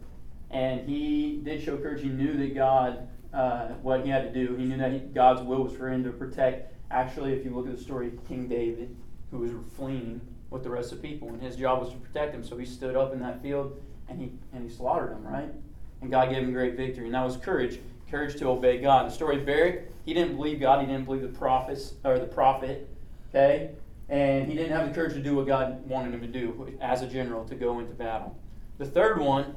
and 0.51 0.89
he 0.89 1.41
did 1.45 1.63
show 1.63 1.77
courage. 1.77 2.03
He 2.03 2.09
knew 2.09 2.37
that 2.37 2.55
God, 2.55 3.09
uh, 3.33 3.69
what 3.83 4.05
he 4.05 4.11
had 4.11 4.33
to 4.33 4.47
do. 4.47 4.57
He 4.57 4.65
knew 4.65 4.79
that 4.79 4.93
he, 4.93 4.99
God's 4.99 5.43
will 5.43 5.63
was 5.63 5.73
for 5.73 5.89
him 5.89 6.03
to 6.05 6.11
protect. 6.11 6.75
Actually, 6.91 7.35
if 7.35 7.45
you 7.45 7.55
look 7.55 7.67
at 7.67 7.77
the 7.77 7.83
story, 7.83 8.09
of 8.09 8.27
King 8.27 8.49
David, 8.49 8.97
who 9.31 9.39
was 9.39 9.53
fleeing 9.77 10.21
with 10.51 10.63
the 10.63 10.71
rest 10.71 10.93
of 10.93 11.03
the 11.03 11.09
people, 11.09 11.29
and 11.29 11.41
his 11.41 11.57
job 11.57 11.81
was 11.81 11.91
to 11.91 11.97
protect 11.97 12.33
them. 12.33 12.43
So 12.43 12.57
he 12.57 12.65
stood 12.65 12.97
up 12.97 13.13
in 13.13 13.21
that 13.21 13.43
field 13.43 13.81
and 14.09 14.21
he 14.21 14.33
and 14.53 14.69
he 14.69 14.75
slaughtered 14.75 15.11
them, 15.11 15.27
right? 15.27 15.53
And 16.01 16.11
God 16.11 16.31
gave 16.31 16.43
him 16.43 16.53
great 16.53 16.77
victory, 16.77 17.07
and 17.07 17.15
that 17.15 17.25
was 17.25 17.37
courage. 17.37 17.81
Courage 18.11 18.37
to 18.37 18.49
obey 18.49 18.81
God. 18.81 19.07
The 19.07 19.15
story 19.15 19.41
of 19.41 19.47
Barak, 19.47 19.91
he 20.07 20.15
didn't 20.15 20.37
believe 20.37 20.61
God. 20.61 20.81
He 20.81 20.87
didn't 20.87 21.05
believe 21.05 21.23
the 21.23 21.29
prophetess 21.29 21.95
or 22.05 22.19
the 22.19 22.27
prophet. 22.27 22.89
Okay, 23.29 23.73
and 24.09 24.49
he 24.49 24.55
didn't 24.55 24.73
have 24.73 24.89
the 24.89 24.95
courage 24.95 25.13
to 25.15 25.23
do 25.23 25.35
what 25.37 25.47
God 25.47 25.87
wanted 25.89 26.15
him 26.15 26.21
to 26.21 26.27
do 26.27 26.77
as 26.81 27.03
a 27.03 27.07
general 27.07 27.45
to 27.47 27.55
go 27.55 27.79
into 27.79 27.93
battle. 27.93 28.37
The 28.79 28.87
third 28.87 29.19
one, 29.21 29.55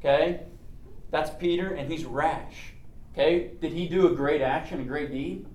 okay, 0.00 0.40
that's 1.10 1.30
Peter, 1.30 1.74
and 1.74 1.90
he's 1.90 2.04
rash. 2.04 2.72
Okay, 3.14 3.52
did 3.60 3.72
he 3.72 3.88
do 3.88 4.08
a 4.08 4.14
great 4.14 4.42
action, 4.42 4.80
a 4.80 4.84
great 4.84 5.10
deed? 5.10 5.46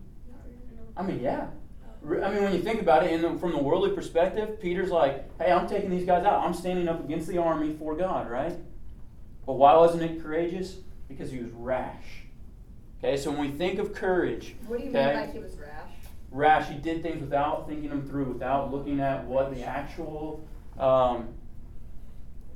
I 0.97 1.03
mean, 1.03 1.19
yeah. 1.21 1.47
I 2.03 2.31
mean, 2.31 2.41
when 2.43 2.53
you 2.53 2.61
think 2.61 2.81
about 2.81 3.03
it, 3.05 3.11
in 3.11 3.21
the, 3.21 3.37
from 3.37 3.51
the 3.51 3.59
worldly 3.61 3.91
perspective, 3.91 4.59
Peter's 4.59 4.89
like, 4.89 5.29
"Hey, 5.39 5.51
I'm 5.51 5.67
taking 5.67 5.91
these 5.91 6.05
guys 6.05 6.25
out. 6.25 6.43
I'm 6.43 6.53
standing 6.55 6.87
up 6.87 6.99
against 7.05 7.27
the 7.27 7.37
army 7.37 7.75
for 7.77 7.95
God, 7.95 8.29
right?" 8.29 8.57
But 9.45 9.53
why 9.53 9.75
wasn't 9.77 10.01
it 10.03 10.23
courageous? 10.23 10.77
Because 11.07 11.31
he 11.31 11.37
was 11.39 11.51
rash. 11.51 12.23
Okay, 12.97 13.17
so 13.17 13.29
when 13.29 13.39
we 13.41 13.49
think 13.51 13.77
of 13.77 13.93
courage, 13.93 14.55
What 14.67 14.79
do 14.79 14.83
you 14.85 14.89
Okay. 14.89 15.05
mean 15.15 15.27
by 15.27 15.31
he 15.31 15.39
was 15.39 15.55
rash? 15.59 15.91
Rash. 16.31 16.69
He 16.69 16.75
did 16.75 17.03
things 17.03 17.21
without 17.21 17.67
thinking 17.67 17.89
them 17.89 18.07
through, 18.07 18.33
without 18.33 18.71
looking 18.71 18.99
at 18.99 19.25
what 19.25 19.53
the 19.53 19.63
actual 19.63 20.43
um, 20.79 21.29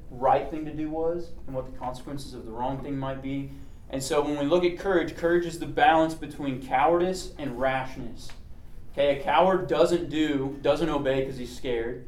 right 0.09 0.49
thing 0.49 0.65
to 0.65 0.73
do 0.73 0.89
was 0.89 1.31
and 1.45 1.55
what 1.55 1.71
the 1.71 1.77
consequences 1.77 2.33
of 2.33 2.45
the 2.45 2.51
wrong 2.51 2.81
thing 2.81 2.97
might 2.97 3.21
be. 3.21 3.51
And 3.89 4.01
so 4.01 4.23
when 4.23 4.39
we 4.39 4.45
look 4.45 4.63
at 4.63 4.79
courage, 4.79 5.15
courage 5.15 5.45
is 5.45 5.59
the 5.59 5.67
balance 5.67 6.13
between 6.15 6.65
cowardice 6.65 7.33
and 7.37 7.59
rashness. 7.59 8.29
Okay, 8.93 9.19
a 9.19 9.23
coward 9.23 9.67
doesn't 9.67 10.09
do, 10.09 10.57
doesn't 10.61 10.89
obey 10.89 11.19
because 11.19 11.37
he's 11.37 11.55
scared. 11.55 12.07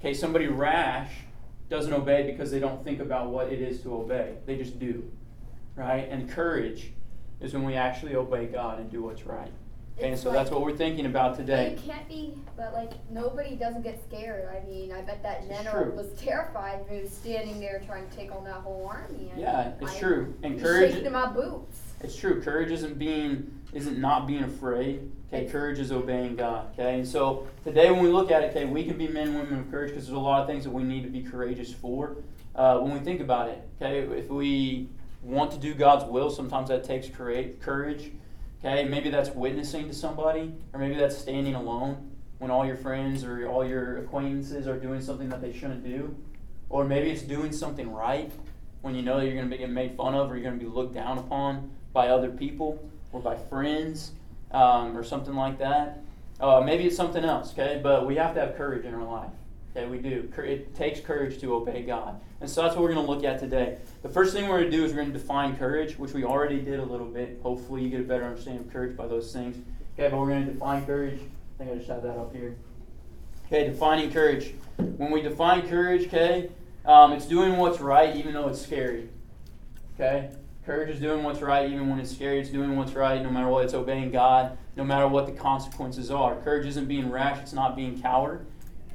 Okay, 0.00 0.14
somebody 0.14 0.46
rash 0.46 1.12
doesn't 1.68 1.92
obey 1.92 2.22
because 2.22 2.50
they 2.50 2.58
don't 2.58 2.82
think 2.82 3.00
about 3.00 3.28
what 3.28 3.52
it 3.52 3.60
is 3.60 3.82
to 3.82 3.94
obey. 3.94 4.34
They 4.46 4.56
just 4.56 4.78
do. 4.78 5.04
Right? 5.76 6.08
And 6.10 6.28
courage 6.28 6.92
is 7.40 7.52
when 7.52 7.64
we 7.64 7.74
actually 7.74 8.16
obey 8.16 8.46
God 8.46 8.80
and 8.80 8.90
do 8.90 9.02
what's 9.02 9.24
right. 9.24 9.52
And 10.00 10.12
It's 10.12 10.22
so 10.22 10.28
like- 10.28 10.38
that's 10.38 10.50
what 10.50 10.62
we're 10.62 10.76
thinking 10.76 11.06
about 11.06 11.36
today. 11.36 11.72
It 11.72 11.82
can't 11.84 12.08
be, 12.08 12.34
but 12.56 12.72
like 12.72 12.92
nobody 13.10 13.56
doesn't 13.56 13.82
get 13.82 14.00
scared. 14.04 14.48
I 14.48 14.64
mean, 14.68 14.92
I 14.92 15.00
bet 15.02 15.22
that 15.24 15.48
general 15.48 15.96
was 15.96 16.12
terrified 16.12 16.80
when 16.86 16.96
he 16.98 17.02
was 17.02 17.10
standing 17.12 17.58
there 17.58 17.80
trying 17.84 18.08
to 18.08 18.16
take 18.16 18.32
on 18.34 18.44
that 18.44 18.54
whole 18.54 18.86
army. 18.88 19.32
I 19.36 19.40
Yeah, 19.40 19.72
it's 19.80 19.94
I- 19.96 19.98
true. 19.98 20.34
And 20.42 20.60
courage 20.60 20.94
shaking 20.94 21.12
my 21.12 21.26
boots. 21.26 21.80
it's 22.00 22.14
true. 22.16 22.40
Courage 22.40 22.70
isn't 22.70 22.98
being 22.98 23.54
isn't 23.74 23.98
not 23.98 24.26
being 24.26 24.44
afraid. 24.44 25.10
Okay, 25.30 25.44
courage 25.44 25.78
is 25.78 25.92
obeying 25.92 26.36
God. 26.36 26.68
Okay, 26.72 26.94
and 26.94 27.06
so 27.06 27.46
today 27.64 27.90
when 27.90 28.02
we 28.02 28.08
look 28.08 28.30
at 28.30 28.42
it, 28.42 28.50
okay, 28.56 28.64
we 28.64 28.82
can 28.84 28.96
be 28.96 29.08
men 29.08 29.28
and 29.28 29.36
women 29.36 29.58
of 29.60 29.70
courage 29.70 29.90
because 29.90 30.06
there's 30.06 30.16
a 30.16 30.20
lot 30.20 30.40
of 30.40 30.46
things 30.46 30.64
that 30.64 30.70
we 30.70 30.82
need 30.84 31.02
to 31.02 31.10
be 31.10 31.22
courageous 31.22 31.70
for. 31.72 32.16
Uh, 32.54 32.78
when 32.78 32.92
we 32.94 32.98
think 33.00 33.20
about 33.20 33.48
it, 33.50 33.62
okay, 33.82 33.98
if 34.18 34.30
we 34.30 34.88
want 35.22 35.50
to 35.50 35.58
do 35.58 35.74
God's 35.74 36.04
will, 36.06 36.30
sometimes 36.30 36.68
that 36.70 36.82
takes 36.82 37.08
coura- 37.08 37.60
courage. 37.60 38.12
Okay, 38.64 38.84
maybe 38.84 39.08
that's 39.08 39.30
witnessing 39.30 39.86
to 39.88 39.94
somebody, 39.94 40.52
or 40.72 40.80
maybe 40.80 40.96
that's 40.96 41.16
standing 41.16 41.54
alone 41.54 42.10
when 42.38 42.50
all 42.50 42.66
your 42.66 42.76
friends 42.76 43.22
or 43.24 43.46
all 43.46 43.64
your 43.64 43.98
acquaintances 43.98 44.66
are 44.66 44.76
doing 44.78 45.00
something 45.00 45.28
that 45.28 45.40
they 45.40 45.52
shouldn't 45.52 45.84
do. 45.84 46.16
Or 46.68 46.84
maybe 46.84 47.10
it's 47.10 47.22
doing 47.22 47.52
something 47.52 47.92
right 47.92 48.32
when 48.82 48.94
you 48.94 49.02
know 49.02 49.18
that 49.18 49.26
you're 49.26 49.34
going 49.34 49.48
to 49.48 49.56
be 49.56 49.64
made 49.66 49.96
fun 49.96 50.14
of 50.14 50.30
or 50.30 50.34
you're 50.34 50.44
going 50.44 50.58
to 50.58 50.64
be 50.64 50.70
looked 50.70 50.94
down 50.94 51.18
upon 51.18 51.70
by 51.92 52.08
other 52.08 52.30
people 52.30 52.82
or 53.12 53.20
by 53.20 53.36
friends 53.36 54.12
um, 54.50 54.96
or 54.96 55.04
something 55.04 55.34
like 55.34 55.58
that. 55.58 56.00
Uh, 56.40 56.60
maybe 56.60 56.84
it's 56.84 56.96
something 56.96 57.24
else, 57.24 57.52
okay? 57.52 57.80
But 57.82 58.06
we 58.06 58.16
have 58.16 58.34
to 58.34 58.40
have 58.40 58.56
courage 58.56 58.84
in 58.84 58.94
our 58.94 59.04
life. 59.04 59.30
Okay, 59.78 59.86
we 59.88 59.98
do. 59.98 60.28
It 60.38 60.74
takes 60.74 60.98
courage 60.98 61.40
to 61.40 61.54
obey 61.54 61.82
God. 61.82 62.20
And 62.40 62.50
so 62.50 62.62
that's 62.62 62.74
what 62.74 62.82
we're 62.82 62.94
going 62.94 63.06
to 63.06 63.12
look 63.12 63.22
at 63.22 63.38
today. 63.38 63.78
The 64.02 64.08
first 64.08 64.34
thing 64.34 64.48
we're 64.48 64.58
going 64.60 64.72
to 64.72 64.76
do 64.76 64.84
is 64.84 64.90
we're 64.90 64.98
going 64.98 65.12
to 65.12 65.18
define 65.18 65.56
courage, 65.56 65.96
which 65.96 66.12
we 66.12 66.24
already 66.24 66.60
did 66.60 66.80
a 66.80 66.84
little 66.84 67.06
bit. 67.06 67.38
Hopefully, 67.44 67.82
you 67.82 67.88
get 67.88 68.00
a 68.00 68.04
better 68.04 68.24
understanding 68.24 68.64
of 68.64 68.72
courage 68.72 68.96
by 68.96 69.06
those 69.06 69.32
things. 69.32 69.56
Okay, 69.94 70.08
but 70.08 70.18
we're 70.18 70.26
going 70.26 70.46
to 70.46 70.52
define 70.52 70.84
courage. 70.84 71.20
I 71.20 71.58
think 71.58 71.70
I 71.70 71.74
just 71.76 71.88
have 71.88 72.02
that 72.02 72.16
up 72.18 72.34
here. 72.34 72.56
Okay, 73.46 73.68
defining 73.68 74.10
courage. 74.10 74.54
When 74.78 75.12
we 75.12 75.22
define 75.22 75.68
courage, 75.68 76.06
okay, 76.06 76.50
um, 76.84 77.12
it's 77.12 77.26
doing 77.26 77.56
what's 77.56 77.78
right 77.78 78.16
even 78.16 78.32
though 78.32 78.48
it's 78.48 78.60
scary. 78.60 79.08
Okay? 79.94 80.30
Courage 80.66 80.90
is 80.90 81.00
doing 81.00 81.22
what's 81.22 81.40
right 81.40 81.70
even 81.70 81.88
when 81.88 82.00
it's 82.00 82.10
scary. 82.10 82.40
It's 82.40 82.50
doing 82.50 82.76
what's 82.76 82.92
right 82.92 83.22
no 83.22 83.30
matter 83.30 83.48
what. 83.48 83.64
It's 83.64 83.74
obeying 83.74 84.10
God 84.10 84.58
no 84.76 84.84
matter 84.84 85.06
what 85.06 85.26
the 85.26 85.32
consequences 85.32 86.10
are. 86.10 86.36
Courage 86.42 86.66
isn't 86.66 86.86
being 86.86 87.10
rash, 87.10 87.38
it's 87.40 87.52
not 87.52 87.76
being 87.76 88.00
coward. 88.00 88.44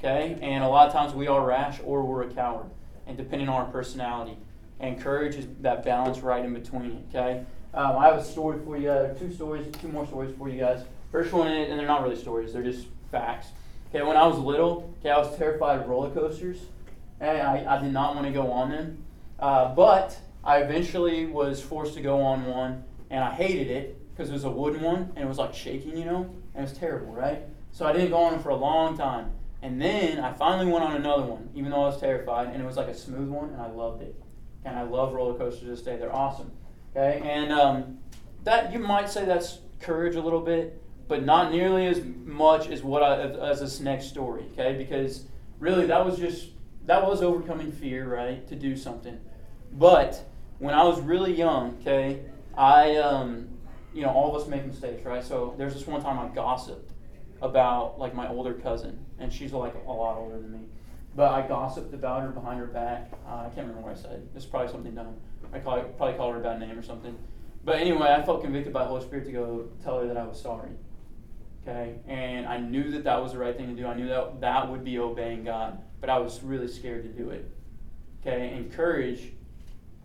Okay? 0.03 0.38
And 0.41 0.63
a 0.63 0.67
lot 0.67 0.88
of 0.88 0.93
times 0.93 1.13
we 1.13 1.27
are 1.27 1.45
rash 1.45 1.79
or 1.86 2.03
we're 2.03 2.24
a 2.24 2.33
coward, 2.33 2.65
and 3.07 3.15
depending 3.15 3.48
on 3.48 3.55
our 3.55 3.72
personality. 3.72 4.38
And 4.79 5.00
courage 5.00 5.36
is 5.36 5.48
that 5.62 5.86
balance 5.86 6.19
right 6.19 6.43
in 6.43 6.53
between. 6.53 7.05
Okay? 7.10 7.45
Um, 7.74 7.98
I 7.98 8.07
have 8.07 8.17
a 8.17 8.24
story 8.24 8.60
for 8.65 8.77
you, 8.77 8.89
uh, 8.89 9.13
two 9.13 9.33
stories, 9.33 9.65
two 9.81 9.88
more 9.88 10.05
stories 10.05 10.36
for 10.38 10.50
you 10.50 10.60
guys. 10.60 10.83
First 11.12 11.31
one, 11.31 11.48
and 11.48 11.79
they're 11.79 11.88
not 11.88 12.03
really 12.03 12.15
stories, 12.15 12.53
they're 12.53 12.63
just 12.63 12.88
facts. 13.12 13.48
Okay, 13.89 14.03
when 14.03 14.17
I 14.17 14.27
was 14.27 14.38
little, 14.39 14.93
okay, 15.00 15.12
I 15.12 15.17
was 15.19 15.38
terrified 15.38 15.79
of 15.79 15.88
roller 15.88 16.10
coasters, 16.10 16.57
and 17.19 17.41
I, 17.41 17.75
I 17.77 17.81
did 17.81 17.93
not 17.93 18.15
want 18.15 18.27
to 18.27 18.33
go 18.33 18.51
on 18.51 18.72
them. 18.72 19.05
Uh, 19.39 19.74
but 19.74 20.19
I 20.43 20.57
eventually 20.57 21.27
was 21.27 21.62
forced 21.62 21.93
to 21.93 22.01
go 22.01 22.22
on 22.22 22.45
one, 22.45 22.83
and 23.10 23.24
I 23.24 23.33
hated 23.33 23.69
it 23.69 24.00
because 24.12 24.29
it 24.29 24.33
was 24.33 24.43
a 24.43 24.50
wooden 24.50 24.81
one, 24.81 25.12
and 25.15 25.25
it 25.25 25.27
was 25.27 25.38
like 25.38 25.53
shaking, 25.53 25.98
you 25.98 26.05
know, 26.05 26.29
and 26.55 26.65
it 26.65 26.69
was 26.69 26.77
terrible, 26.77 27.13
right? 27.13 27.43
So 27.72 27.86
I 27.86 27.93
didn't 27.93 28.10
go 28.10 28.17
on 28.17 28.36
it 28.36 28.41
for 28.41 28.50
a 28.50 28.55
long 28.55 28.98
time. 28.98 29.31
And 29.63 29.82
then 29.82 30.20
I 30.20 30.34
finally 30.34 30.70
went 30.70 30.84
on 30.84 30.98
another 30.98 31.24
one, 31.24 31.50
even 31.55 31.72
though 31.72 31.84
I 31.84 31.88
was 31.88 32.00
terrified, 32.00 32.50
and 32.50 32.62
it 32.62 32.65
was 32.65 32.75
like 32.75 32.89
a 32.89 32.93
smooth 32.93 33.29
one, 33.29 33.51
and 33.51 33.62
I 33.62 33.70
loved 33.70 34.01
it. 34.01 34.13
And 34.65 34.77
I 34.77 34.84
love 34.84 35.13
roller 35.13 35.38
coasters 35.38 35.62
to 35.62 35.65
this 35.67 35.82
day; 35.82 35.96
they're 35.96 36.13
awesome. 36.13 36.51
Okay, 36.91 37.22
and 37.24 37.51
um, 37.53 38.00
that 38.43 38.74
you 38.74 38.79
might 38.79 39.10
say 39.10 39.24
that's 39.24 39.60
courage 39.79 40.15
a 40.15 40.22
little 40.22 40.41
bit, 40.41 40.84
but 41.08 41.24
not 41.24 41.50
nearly 41.50 41.88
as 41.88 42.01
much 42.25 42.67
as 42.67 42.84
what 42.84 43.03
I 43.03 43.22
as 43.22 43.62
this 43.62 43.79
next 43.79 44.08
story. 44.08 44.43
Okay, 44.51 44.77
because 44.77 45.27
really 45.60 45.86
that 45.86 46.05
was 46.05 46.17
just 46.17 46.50
that 46.86 47.01
was 47.01 47.22
overcoming 47.22 47.72
fear, 47.72 48.13
right, 48.13 48.46
to 48.50 48.58
do 48.58 48.75
something. 48.75 49.17
But 49.72 50.29
when 50.60 50.74
I 50.74 50.84
was 50.84 51.00
really 51.00 51.34
young, 51.34 51.77
okay, 51.79 52.25
I 52.58 52.98
um, 52.98 53.48
you 53.93 54.01
know 54.01 54.10
all 54.10 54.36
of 54.36 54.41
us 54.41 54.48
make 54.50 54.65
mistakes, 54.65 55.05
right? 55.05 55.24
So 55.24 55.55
there's 55.58 55.74
this 55.74 55.88
one 55.88 56.01
time 56.01 56.20
I 56.20 56.27
gossiped 56.36 56.93
about 57.44 58.00
like 58.00 58.16
my 58.16 58.28
older 58.28 58.54
cousin, 58.54 58.98
and 59.20 59.32
she's 59.32 59.52
like 59.52 59.76
a 59.86 59.92
lot 59.92 60.18
older 60.18 60.40
than 60.40 60.52
me. 60.52 60.66
But 61.16 61.32
I 61.32 61.48
gossiped 61.48 61.94
about 61.94 62.24
her 62.24 62.30
behind 62.30 62.60
her 62.60 62.66
back. 62.66 63.12
Uh, 63.28 63.42
I 63.42 63.52
can't 63.54 63.68
remember 63.68 63.82
what 63.82 63.98
I 63.98 64.02
said. 64.02 64.28
It's 64.36 64.46
probably 64.46 64.72
something 64.72 64.96
dumb. 64.96 65.16
I 65.54 65.60
call, 65.60 65.80
probably 65.98 66.18
called 66.18 66.34
her 66.34 66.40
a 66.40 66.44
bad 66.44 66.60
name 66.60 66.78
or 66.78 66.82
something. 66.82 67.16
But 67.64 67.76
anyway, 67.76 68.16
I 68.18 68.24
felt 68.24 68.42
convicted 68.42 68.74
by 68.74 68.84
the 68.84 68.90
Holy 68.90 69.04
Spirit 69.04 69.26
to 69.26 69.32
go 69.32 69.68
tell 69.84 70.00
her 70.00 70.08
that 70.08 70.18
I 70.18 70.26
was 70.26 70.42
sorry. 70.42 70.72
Okay? 71.62 71.96
And 72.08 72.48
I 72.48 72.58
knew 72.58 72.90
that 72.92 73.04
that 73.04 73.22
was 73.22 73.34
the 73.34 73.38
right 73.38 73.56
thing 73.56 73.68
to 73.68 73.80
do. 73.80 73.88
I 73.88 73.94
knew 73.94 74.08
that 74.08 74.42
that 74.42 74.70
would 74.70 74.84
be 74.84 74.98
obeying 74.98 75.44
God. 75.44 75.80
But 76.02 76.10
I 76.10 76.18
was 76.18 76.42
really 76.42 76.68
scared 76.68 77.04
to 77.04 77.10
do 77.10 77.30
it. 77.30 77.50
Okay? 78.22 78.54
And 78.56 78.74
courage, 78.74 79.34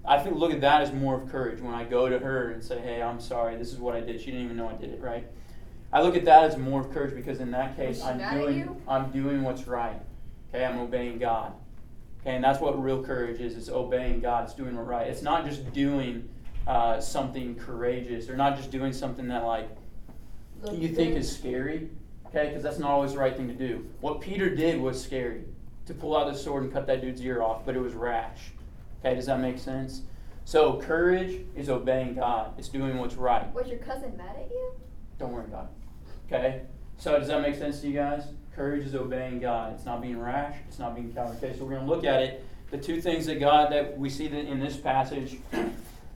I 0.04 0.18
think 0.18 0.36
look 0.36 0.52
at 0.52 0.60
that 0.60 0.82
as 0.82 0.92
more 0.92 1.20
of 1.20 1.30
courage 1.30 1.60
when 1.60 1.74
I 1.74 1.84
go 1.84 2.08
to 2.08 2.18
her 2.18 2.50
and 2.50 2.62
say, 2.62 2.80
hey, 2.80 3.02
I'm 3.02 3.20
sorry. 3.20 3.56
This 3.56 3.72
is 3.72 3.78
what 3.78 3.94
I 3.94 4.00
did. 4.00 4.20
She 4.20 4.26
didn't 4.26 4.44
even 4.44 4.56
know 4.56 4.68
I 4.68 4.74
did 4.74 4.90
it, 4.90 5.00
right? 5.00 5.26
I 5.92 6.02
look 6.02 6.16
at 6.16 6.24
that 6.26 6.44
as 6.44 6.56
more 6.56 6.80
of 6.80 6.92
courage 6.92 7.14
because 7.14 7.40
in 7.40 7.50
that 7.52 7.76
case, 7.76 8.02
I'm 8.02 8.18
doing, 8.38 8.82
I'm 8.86 9.10
doing 9.10 9.42
what's 9.42 9.66
right. 9.66 10.00
Okay? 10.48 10.64
I'm 10.64 10.78
obeying 10.78 11.18
God. 11.18 11.52
Okay, 12.20 12.34
and 12.34 12.44
that's 12.44 12.60
what 12.60 12.82
real 12.82 13.02
courage 13.02 13.40
is. 13.40 13.56
It's 13.56 13.68
obeying 13.68 14.20
God. 14.20 14.44
It's 14.44 14.54
doing 14.54 14.76
what 14.76 14.86
right. 14.86 15.06
It's 15.06 15.22
not 15.22 15.46
just 15.46 15.72
doing 15.72 16.28
uh, 16.66 17.00
something 17.00 17.54
courageous 17.54 18.28
or 18.28 18.36
not 18.36 18.56
just 18.56 18.70
doing 18.70 18.92
something 18.92 19.28
that 19.28 19.44
like 19.44 19.68
you 20.72 20.88
think 20.88 21.16
is 21.16 21.34
scary. 21.34 21.88
Okay, 22.26 22.48
because 22.48 22.62
that's 22.62 22.78
not 22.78 22.90
always 22.90 23.12
the 23.12 23.18
right 23.18 23.34
thing 23.34 23.48
to 23.48 23.54
do. 23.54 23.86
What 24.00 24.20
Peter 24.20 24.54
did 24.54 24.78
was 24.78 25.02
scary 25.02 25.44
to 25.86 25.94
pull 25.94 26.14
out 26.14 26.30
the 26.30 26.38
sword 26.38 26.64
and 26.64 26.72
cut 26.72 26.86
that 26.86 27.00
dude's 27.00 27.22
ear 27.22 27.40
off, 27.40 27.64
but 27.64 27.74
it 27.74 27.80
was 27.80 27.94
rash. 27.94 28.50
Okay, 29.00 29.14
does 29.14 29.26
that 29.26 29.40
make 29.40 29.58
sense? 29.58 30.02
So 30.44 30.78
courage 30.80 31.46
is 31.56 31.70
obeying 31.70 32.14
God. 32.14 32.52
It's 32.58 32.68
doing 32.68 32.98
what's 32.98 33.14
right. 33.14 33.50
Was 33.54 33.68
your 33.68 33.78
cousin 33.78 34.14
mad 34.18 34.36
at 34.36 34.50
you? 34.50 34.72
It. 35.52 36.34
Okay? 36.34 36.62
So 36.98 37.18
does 37.18 37.28
that 37.28 37.42
make 37.42 37.54
sense 37.54 37.80
to 37.80 37.88
you 37.88 37.94
guys? 37.94 38.24
Courage 38.54 38.86
is 38.86 38.94
obeying 38.94 39.38
God. 39.38 39.74
It's 39.74 39.84
not 39.84 40.02
being 40.02 40.18
rash. 40.18 40.56
It's 40.66 40.78
not 40.78 40.94
being 40.94 41.12
coward. 41.12 41.36
Okay, 41.36 41.56
so 41.56 41.64
we're 41.64 41.76
going 41.76 41.86
to 41.86 41.92
look 41.92 42.04
at 42.04 42.22
it. 42.22 42.44
The 42.70 42.78
two 42.78 43.00
things 43.00 43.26
that 43.26 43.38
God 43.38 43.72
that 43.72 43.96
we 43.96 44.10
see 44.10 44.26
in 44.26 44.60
this 44.60 44.76
passage. 44.76 45.38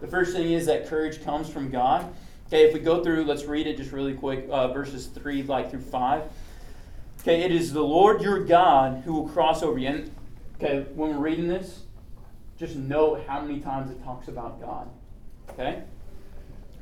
The 0.03 0.09
first 0.09 0.35
thing 0.35 0.51
is 0.51 0.67
that 0.67 0.89
courage 0.89 1.23
comes 1.23 1.49
from 1.49 1.71
God. 1.71 2.13
Okay, 2.49 2.65
if 2.65 2.75
we 2.75 2.81
go 2.81 3.05
through, 3.05 3.25
let's 3.25 3.45
read 3.45 3.69
it 3.69 3.77
just 3.77 3.93
really 3.93 4.15
quick, 4.15 4.47
uh, 4.51 4.73
verses 4.73 5.07
three 5.07 5.45
like 5.45 5.71
through 5.71 5.83
five. 5.83 6.25
Okay, 7.21 7.43
it 7.43 7.53
is 7.53 7.73
the 7.73 7.83
Lord 7.83 8.21
your 8.21 8.45
God 8.45 9.03
who 9.05 9.13
will 9.13 9.29
cross 9.29 9.63
over 9.63 9.79
you. 9.79 9.87
And 9.87 10.11
okay, 10.57 10.85
when 10.97 11.11
we're 11.11 11.23
reading 11.23 11.47
this, 11.47 11.85
just 12.59 12.75
note 12.75 13.25
how 13.29 13.41
many 13.43 13.61
times 13.61 13.93
it 13.93 14.03
talks 14.03 14.27
about 14.27 14.61
God. 14.61 14.91
Okay, 15.51 15.85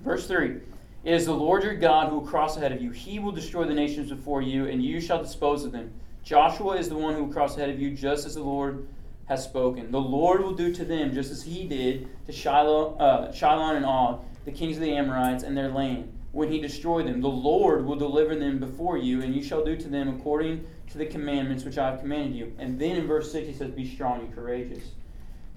verse 0.03 0.27
three. 0.27 0.61
It 1.03 1.15
is 1.15 1.25
the 1.25 1.33
Lord 1.33 1.63
your 1.63 1.77
God 1.77 2.11
who 2.11 2.17
will 2.17 2.27
cross 2.27 2.59
ahead 2.59 2.73
of 2.73 2.83
you. 2.83 2.91
He 2.91 3.19
will 3.19 3.33
destroy 3.33 3.65
the 3.65 3.73
nations 3.73 4.11
before 4.11 4.43
you, 4.43 4.67
and 4.67 4.85
you 4.85 5.01
shall 5.01 5.23
dispose 5.23 5.65
of 5.65 5.73
them. 5.73 5.91
Joshua 6.23 6.77
is 6.77 6.91
the 6.91 6.97
one 6.97 7.15
who 7.15 7.25
will 7.25 7.33
cross 7.33 7.57
ahead 7.57 7.71
of 7.71 7.81
you, 7.81 7.93
just 7.93 8.27
as 8.27 8.35
the 8.35 8.43
Lord 8.43 8.87
has 9.25 9.43
spoken. 9.43 9.91
The 9.91 10.01
Lord 10.01 10.43
will 10.43 10.53
do 10.53 10.75
to 10.75 10.85
them 10.85 11.15
just 11.15 11.31
as 11.31 11.43
he 11.43 11.67
did 11.67 12.09
to 12.27 12.33
Shiloh, 12.33 12.97
uh, 12.97 13.33
Shiloh 13.33 13.77
and 13.77 13.87
Og, 13.87 14.23
the 14.45 14.53
kings 14.53 14.77
of 14.77 14.83
the 14.83 14.95
Amorites, 14.95 15.43
and 15.43 15.57
their 15.57 15.71
land, 15.71 16.13
when 16.33 16.53
he 16.53 16.61
destroyed 16.61 17.07
them. 17.07 17.23
The 17.23 17.29
Lord 17.29 17.87
will 17.87 17.97
deliver 17.97 18.37
them 18.37 18.59
before 18.59 18.99
you, 18.99 19.23
and 19.23 19.35
you 19.35 19.43
shall 19.43 19.65
do 19.65 19.77
to 19.77 19.89
them 19.89 20.09
according 20.09 20.67
to 20.91 20.99
the 20.99 21.07
commandments 21.07 21.65
which 21.65 21.79
I 21.79 21.91
have 21.91 22.01
commanded 22.01 22.37
you. 22.37 22.53
And 22.59 22.79
then 22.79 22.97
in 22.97 23.07
verse 23.07 23.33
6 23.33 23.47
he 23.47 23.55
says, 23.55 23.71
Be 23.71 23.89
strong 23.89 24.21
and 24.21 24.35
courageous. 24.35 24.85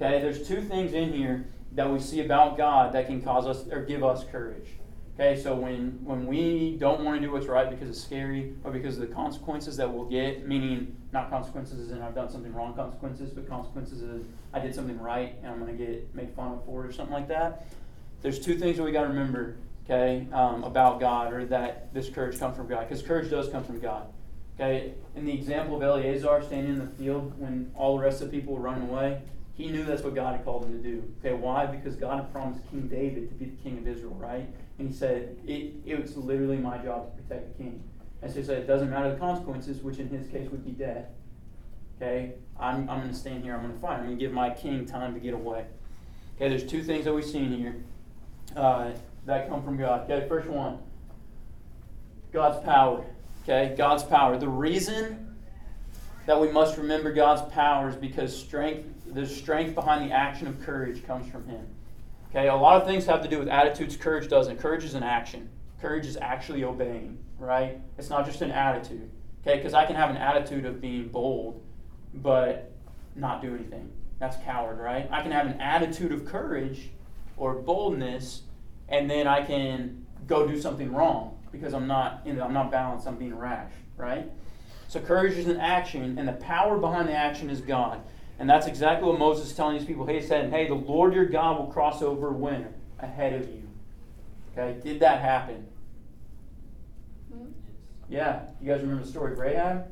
Okay, 0.02 0.22
there's 0.22 0.48
two 0.48 0.62
things 0.62 0.94
in 0.94 1.12
here 1.12 1.48
that 1.74 1.92
we 1.92 2.00
see 2.00 2.24
about 2.24 2.56
God 2.56 2.94
that 2.94 3.08
can 3.08 3.22
cause 3.22 3.46
us 3.46 3.68
or 3.70 3.82
give 3.82 4.06
us 4.06 4.24
courage. 4.32 4.70
Okay, 5.20 5.40
so 5.40 5.54
when, 5.54 6.00
when 6.04 6.26
we 6.26 6.76
don't 6.80 7.04
want 7.04 7.22
to 7.22 7.26
do 7.26 7.32
what's 7.32 7.46
right 7.46 7.70
because 7.70 7.88
it's 7.88 8.04
scary 8.04 8.54
or 8.64 8.72
because 8.72 8.98
of 8.98 9.08
the 9.08 9.14
consequences 9.14 9.78
that 9.78 9.92
we'll 9.92 10.06
get, 10.06 10.48
meaning 10.48 10.96
not 11.12 11.30
consequences 11.30 11.92
in 11.92 12.02
I've 12.02 12.16
done 12.16 12.32
something 12.32 12.52
wrong 12.52 12.74
consequences, 12.74 13.30
but 13.30 13.48
consequences 13.48 14.02
as 14.02 14.26
I 14.54 14.60
did 14.60 14.74
something 14.74 15.00
right 15.00 15.36
and 15.44 15.52
I'm 15.52 15.60
going 15.60 15.78
to 15.78 15.86
get 15.86 16.16
made 16.16 16.34
fun 16.36 16.54
of 16.54 16.66
for 16.66 16.84
it 16.84 16.88
or 16.88 16.92
something 16.92 17.14
like 17.14 17.28
that. 17.28 17.68
There's 18.24 18.40
two 18.40 18.58
things 18.58 18.78
that 18.78 18.84
we 18.84 18.92
got 18.92 19.04
to 19.04 19.10
remember, 19.10 19.58
okay, 19.86 20.28
um, 20.34 20.64
about 20.64 21.00
God 21.00 21.32
or 21.32 21.46
that 21.46 21.94
this 21.94 22.10
courage 22.10 22.40
comes 22.40 22.58
from 22.58 22.68
God 22.68 22.90
because 22.90 23.04
courage 23.04 23.30
does 23.30 23.50
come 23.50 23.64
from 23.64 23.80
God. 23.80 24.08
Okay, 24.56 24.94
in 25.16 25.26
the 25.26 25.34
example 25.34 25.76
of 25.76 25.84
Eleazar 25.84 26.42
standing 26.44 26.74
in 26.74 26.80
the 26.80 26.88
field 26.88 27.40
when 27.40 27.72
all 27.76 27.98
the 27.98 28.04
rest 28.04 28.22
of 28.22 28.32
the 28.32 28.40
people 28.40 28.56
were 28.56 28.62
running 28.62 28.90
away, 28.90 29.22
he 29.54 29.68
knew 29.68 29.84
that's 29.84 30.02
what 30.02 30.16
God 30.16 30.36
had 30.36 30.44
called 30.44 30.66
him 30.66 30.72
to 30.72 30.90
do. 30.90 31.04
Okay, 31.20 31.36
why? 31.36 31.68
Because 31.68 31.96
God 31.96 32.16
had 32.16 32.32
promised 32.32 32.62
King 32.72 32.88
David 32.88 33.30
to 33.30 33.36
be 33.36 33.46
the 33.46 33.64
king 33.64 33.78
of 33.78 33.88
Israel, 33.88 34.16
right? 34.16 34.48
And 34.80 34.88
he 34.88 34.94
said, 34.94 35.38
it, 35.46 35.74
it 35.86 36.02
was 36.02 36.18
literally 36.18 36.58
my 36.58 36.78
job 36.78 37.16
to 37.16 37.24
protect 37.24 37.58
the 37.58 37.64
king. 37.64 37.84
And 38.22 38.32
so 38.32 38.40
he 38.40 38.46
said, 38.46 38.60
it 38.60 38.68
doesn't 38.68 38.90
matter 38.90 39.12
the 39.12 39.20
consequences, 39.20 39.82
which 39.82 40.00
in 40.00 40.10
his 40.10 40.28
case 40.28 40.50
would 40.50 40.66
be 40.66 40.72
death. 40.72 41.06
Okay, 42.02 42.34
I'm, 42.60 42.90
I'm 42.90 43.00
going 43.00 43.10
to 43.10 43.16
stand 43.16 43.44
here, 43.44 43.54
I'm 43.54 43.62
going 43.62 43.74
to 43.74 43.80
fight. 43.80 44.00
I'm 44.00 44.06
going 44.06 44.18
to 44.18 44.24
give 44.24 44.34
my 44.34 44.50
king 44.50 44.86
time 44.86 45.14
to 45.14 45.20
get 45.20 45.34
away. 45.34 45.66
Okay, 46.36 46.50
there's 46.50 46.66
two 46.66 46.84
things 46.84 47.06
that 47.06 47.14
we've 47.14 47.24
seen 47.24 47.52
here 47.56 47.76
uh, 48.56 48.92
that 49.26 49.48
come 49.48 49.64
from 49.64 49.78
God. 49.78 50.10
Okay, 50.10 50.28
first 50.28 50.48
one 50.48 50.80
God's 52.32 52.64
power. 52.66 53.06
Okay, 53.44 53.76
God's 53.78 54.04
power. 54.04 54.38
The 54.38 54.50
reason 54.50 55.36
that 56.26 56.40
we 56.40 56.50
must 56.50 56.78
remember 56.78 57.14
God's 57.14 57.42
power 57.54 57.90
is 57.90 57.96
because 57.96 58.36
strength 58.36 58.88
the 59.14 59.26
strength 59.26 59.76
behind 59.76 60.10
the 60.10 60.14
action 60.14 60.48
of 60.48 60.60
courage 60.62 61.06
comes 61.06 61.30
from 61.32 61.48
Him. 61.48 61.66
Okay, 62.36 62.48
a 62.48 62.56
lot 62.56 62.82
of 62.82 62.88
things 62.88 63.06
have 63.06 63.22
to 63.22 63.28
do 63.28 63.38
with 63.38 63.48
attitudes. 63.48 63.96
Courage 63.96 64.28
doesn't. 64.28 64.58
Courage 64.58 64.84
is 64.84 64.96
an 64.96 65.04
action. 65.04 65.50
Courage 65.80 66.08
is 66.08 66.18
actually 66.18 66.64
obeying, 66.64 67.20
right? 67.38 67.80
It's 68.00 68.10
not 68.10 68.26
just 68.26 68.42
an 68.42 68.50
attitude. 68.50 69.08
Okay, 69.42 69.58
because 69.58 69.76
I 69.76 69.86
can 69.86 69.96
have 69.96 70.10
an 70.10 70.18
attitude 70.18 70.66
of 70.66 70.82
being 70.82 71.10
bold, 71.10 71.62
but 72.12 72.72
not 73.16 73.44
do 73.44 73.54
anything. 73.54 73.92
That's 74.18 74.36
coward, 74.46 74.80
right? 74.80 75.08
I 75.12 75.22
can 75.22 75.32
have 75.32 75.46
an 75.46 75.62
attitude 75.62 76.12
of 76.12 76.26
courage 76.26 76.90
or 77.38 77.54
boldness, 77.54 78.42
and 78.90 79.08
then 79.08 79.28
I 79.28 79.46
can 79.46 80.04
go 80.26 80.48
do 80.48 80.60
something 80.60 80.92
wrong 80.92 81.38
because 81.52 81.76
I'm 81.76 81.86
not, 81.86 82.24
you 82.26 82.34
know, 82.34 82.46
I'm 82.46 82.54
not 82.54 82.72
balanced. 82.72 83.06
I'm 83.06 83.18
being 83.18 83.38
rash, 83.38 83.74
right? 83.96 84.28
So 84.88 85.00
courage 85.00 85.38
is 85.38 85.46
an 85.46 85.60
action, 85.60 86.18
and 86.18 86.28
the 86.28 86.34
power 86.34 86.80
behind 86.80 87.10
the 87.10 87.14
action 87.14 87.52
is 87.52 87.62
God. 87.62 88.02
And 88.40 88.50
that's 88.50 88.68
exactly 88.68 89.08
what 89.08 89.20
Moses 89.20 89.52
is 89.52 89.56
telling 89.56 89.78
these 89.78 89.86
people. 89.86 90.06
He 90.06 90.22
said, 90.22 90.52
Hey, 90.52 90.68
the 90.68 90.74
Lord 90.74 91.14
your 91.14 91.26
God 91.26 91.60
will 91.60 91.68
cross 91.68 92.02
over 92.02 92.32
when? 92.32 92.74
Ahead 93.00 93.34
of 93.34 93.48
you. 93.50 93.68
Okay, 94.52 94.80
did 94.82 95.00
that 95.02 95.22
happen? 95.22 95.68
Mm-hmm. 97.34 97.52
Yeah, 98.10 98.42
you 98.62 98.72
guys 98.72 98.82
remember 98.82 99.04
the 99.04 99.10
story 99.10 99.34
of 99.34 99.40
Rahab? 99.40 99.88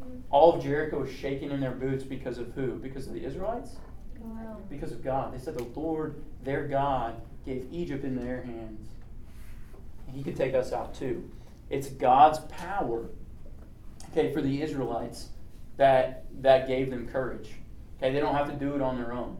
Mm-hmm. 0.00 0.20
All 0.30 0.54
of 0.54 0.62
Jericho 0.62 1.00
was 1.00 1.10
shaking 1.10 1.50
in 1.50 1.60
their 1.60 1.72
boots 1.72 2.04
because 2.04 2.38
of 2.38 2.52
who? 2.52 2.76
Because 2.76 3.06
of 3.06 3.14
the 3.14 3.24
Israelites? 3.24 3.76
Wow. 4.18 4.58
Because 4.68 4.92
of 4.92 5.02
God. 5.02 5.32
They 5.32 5.38
said 5.38 5.56
the 5.56 5.64
Lord, 5.78 6.22
their 6.44 6.66
God, 6.66 7.20
gave 7.44 7.66
Egypt 7.72 8.04
in 8.04 8.16
their 8.16 8.42
hands. 8.42 8.88
And 10.06 10.16
he 10.16 10.22
could 10.22 10.36
take 10.36 10.54
us 10.54 10.72
out 10.72 10.94
too. 10.94 11.30
It's 11.70 11.88
God's 11.88 12.40
power, 12.40 13.08
okay, 14.10 14.32
for 14.32 14.40
the 14.40 14.62
Israelites 14.62 15.28
that 15.78 16.26
that 16.42 16.68
gave 16.68 16.90
them 16.90 17.08
courage. 17.08 17.50
Okay, 17.96 18.12
they 18.12 18.20
don't 18.20 18.34
have 18.34 18.50
to 18.50 18.56
do 18.56 18.74
it 18.74 18.82
on 18.82 18.96
their 18.96 19.12
own. 19.12 19.38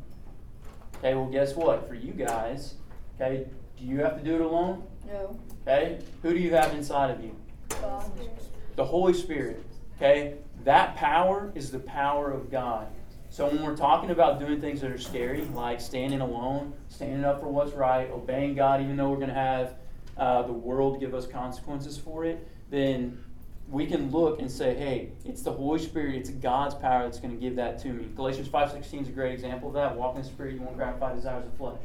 Okay, 0.97 1.15
well, 1.15 1.27
guess 1.27 1.55
what? 1.55 1.87
For 1.87 1.95
you 1.95 2.13
guys, 2.13 2.75
okay, 3.15 3.47
do 3.77 3.85
you 3.85 4.01
have 4.01 4.17
to 4.17 4.25
do 4.25 4.37
it 4.37 4.41
alone? 4.41 4.83
No. 5.07 5.39
Okay, 5.63 6.01
who 6.23 6.33
do 6.33 6.41
you 6.41 6.55
have 6.55 6.75
inside 6.75 7.11
of 7.11 7.23
you? 7.23 7.37
God. 7.69 8.11
The 8.77 8.85
Holy 8.85 9.13
Spirit. 9.13 9.63
Okay, 9.97 10.35
that 10.65 10.97
power 10.97 11.53
is 11.55 11.71
the 11.71 11.79
power 11.81 12.31
of 12.31 12.51
God. 12.51 12.89
So 13.31 13.47
when 13.47 13.63
we're 13.63 13.77
talking 13.77 14.11
about 14.11 14.41
doing 14.41 14.61
things 14.61 14.81
that 14.81 14.91
are 14.91 14.99
scary, 14.99 15.45
like 15.53 15.81
standing 15.81 16.21
alone, 16.21 16.73
standing 16.89 17.25
up 17.25 17.41
for 17.41 17.49
what's 17.49 17.73
right, 17.73 18.11
obeying 18.11 18.55
God, 18.55 18.81
even 18.81 18.97
though 18.97 19.11
we're 19.11 19.17
going 19.17 19.29
to 19.29 19.35
have 19.35 19.75
uh, 20.17 20.43
the 20.43 20.53
world 20.53 20.99
give 20.99 21.15
us 21.15 21.27
consequences 21.27 21.99
for 21.99 22.25
it, 22.25 22.49
then 22.71 23.23
we 23.71 23.87
can 23.87 24.11
look 24.11 24.41
and 24.41 24.51
say, 24.51 24.75
hey, 24.75 25.11
it's 25.25 25.43
the 25.43 25.53
Holy 25.53 25.79
Spirit, 25.79 26.17
it's 26.17 26.31
God's 26.31 26.75
power 26.75 27.03
that's 27.03 27.21
going 27.21 27.35
to 27.35 27.41
give 27.41 27.57
that 27.57 27.79
to 27.83 27.89
me. 27.89 28.09
Galatians 28.17 28.49
5.16 28.49 29.03
is 29.03 29.09
a 29.09 29.13
great 29.13 29.33
example 29.35 29.69
of 29.69 29.75
that. 29.75 29.95
Walk 29.95 30.17
in 30.17 30.23
the 30.23 30.29
Spirit, 30.29 30.55
you 30.55 30.63
won't 30.63 30.77
gratify 30.77 31.15
desires 31.15 31.45
of 31.45 31.55
flesh. 31.55 31.81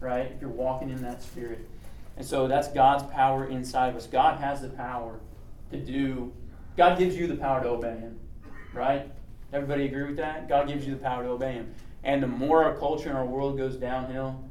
Right? 0.00 0.32
If 0.32 0.40
you're 0.40 0.50
walking 0.50 0.90
in 0.90 1.00
that 1.02 1.22
Spirit. 1.22 1.68
And 2.16 2.26
so 2.26 2.48
that's 2.48 2.68
God's 2.68 3.04
power 3.12 3.46
inside 3.46 3.90
of 3.90 3.96
us. 3.96 4.06
God 4.06 4.40
has 4.40 4.60
the 4.60 4.68
power 4.68 5.20
to 5.70 5.78
do, 5.78 6.32
God 6.76 6.98
gives 6.98 7.16
you 7.16 7.26
the 7.26 7.36
power 7.36 7.62
to 7.62 7.68
obey 7.70 7.96
Him. 7.96 8.18
Right? 8.72 9.10
Everybody 9.52 9.84
agree 9.86 10.04
with 10.04 10.16
that? 10.16 10.48
God 10.48 10.66
gives 10.66 10.84
you 10.84 10.94
the 10.94 11.00
power 11.00 11.22
to 11.22 11.30
obey 11.30 11.52
Him. 11.52 11.74
And 12.02 12.22
the 12.22 12.26
more 12.26 12.64
our 12.64 12.76
culture 12.76 13.08
and 13.08 13.16
our 13.16 13.24
world 13.24 13.56
goes 13.56 13.76
downhill, 13.76 14.44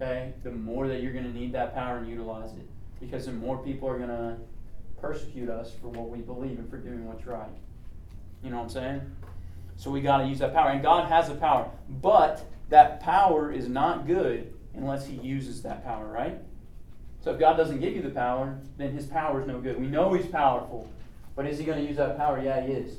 okay, 0.00 0.34
the 0.42 0.50
more 0.50 0.88
that 0.88 1.02
you're 1.02 1.12
going 1.12 1.24
to 1.24 1.32
need 1.32 1.52
that 1.52 1.74
power 1.74 1.96
and 1.96 2.08
utilize 2.08 2.52
it. 2.52 2.68
Because 3.00 3.26
the 3.26 3.32
more 3.32 3.58
people 3.58 3.88
are 3.88 3.96
going 3.96 4.10
to 4.10 4.36
persecute 5.02 5.50
us 5.50 5.72
for 5.82 5.88
what 5.88 6.08
we 6.08 6.18
believe 6.18 6.58
and 6.58 6.70
for 6.70 6.78
doing 6.78 7.06
what's 7.06 7.26
right. 7.26 7.50
You 8.42 8.50
know 8.50 8.58
what 8.58 8.62
I'm 8.62 8.70
saying? 8.70 9.00
So 9.76 9.90
we 9.90 10.00
got 10.00 10.18
to 10.18 10.26
use 10.26 10.38
that 10.38 10.54
power. 10.54 10.70
And 10.70 10.80
God 10.80 11.08
has 11.08 11.28
the 11.28 11.34
power. 11.34 11.68
But 12.00 12.44
that 12.70 13.00
power 13.00 13.52
is 13.52 13.68
not 13.68 14.06
good 14.06 14.54
unless 14.74 15.06
He 15.06 15.16
uses 15.16 15.60
that 15.62 15.84
power, 15.84 16.06
right? 16.06 16.38
So 17.20 17.32
if 17.32 17.40
God 17.40 17.56
doesn't 17.56 17.80
give 17.80 17.94
you 17.94 18.02
the 18.02 18.10
power, 18.10 18.58
then 18.78 18.92
His 18.92 19.06
power 19.06 19.40
is 19.40 19.46
no 19.46 19.60
good. 19.60 19.78
We 19.78 19.88
know 19.88 20.12
He's 20.12 20.26
powerful. 20.26 20.88
But 21.34 21.46
is 21.46 21.58
He 21.58 21.64
going 21.64 21.80
to 21.80 21.86
use 21.86 21.96
that 21.96 22.16
power? 22.16 22.40
Yeah, 22.42 22.64
He 22.64 22.72
is. 22.72 22.96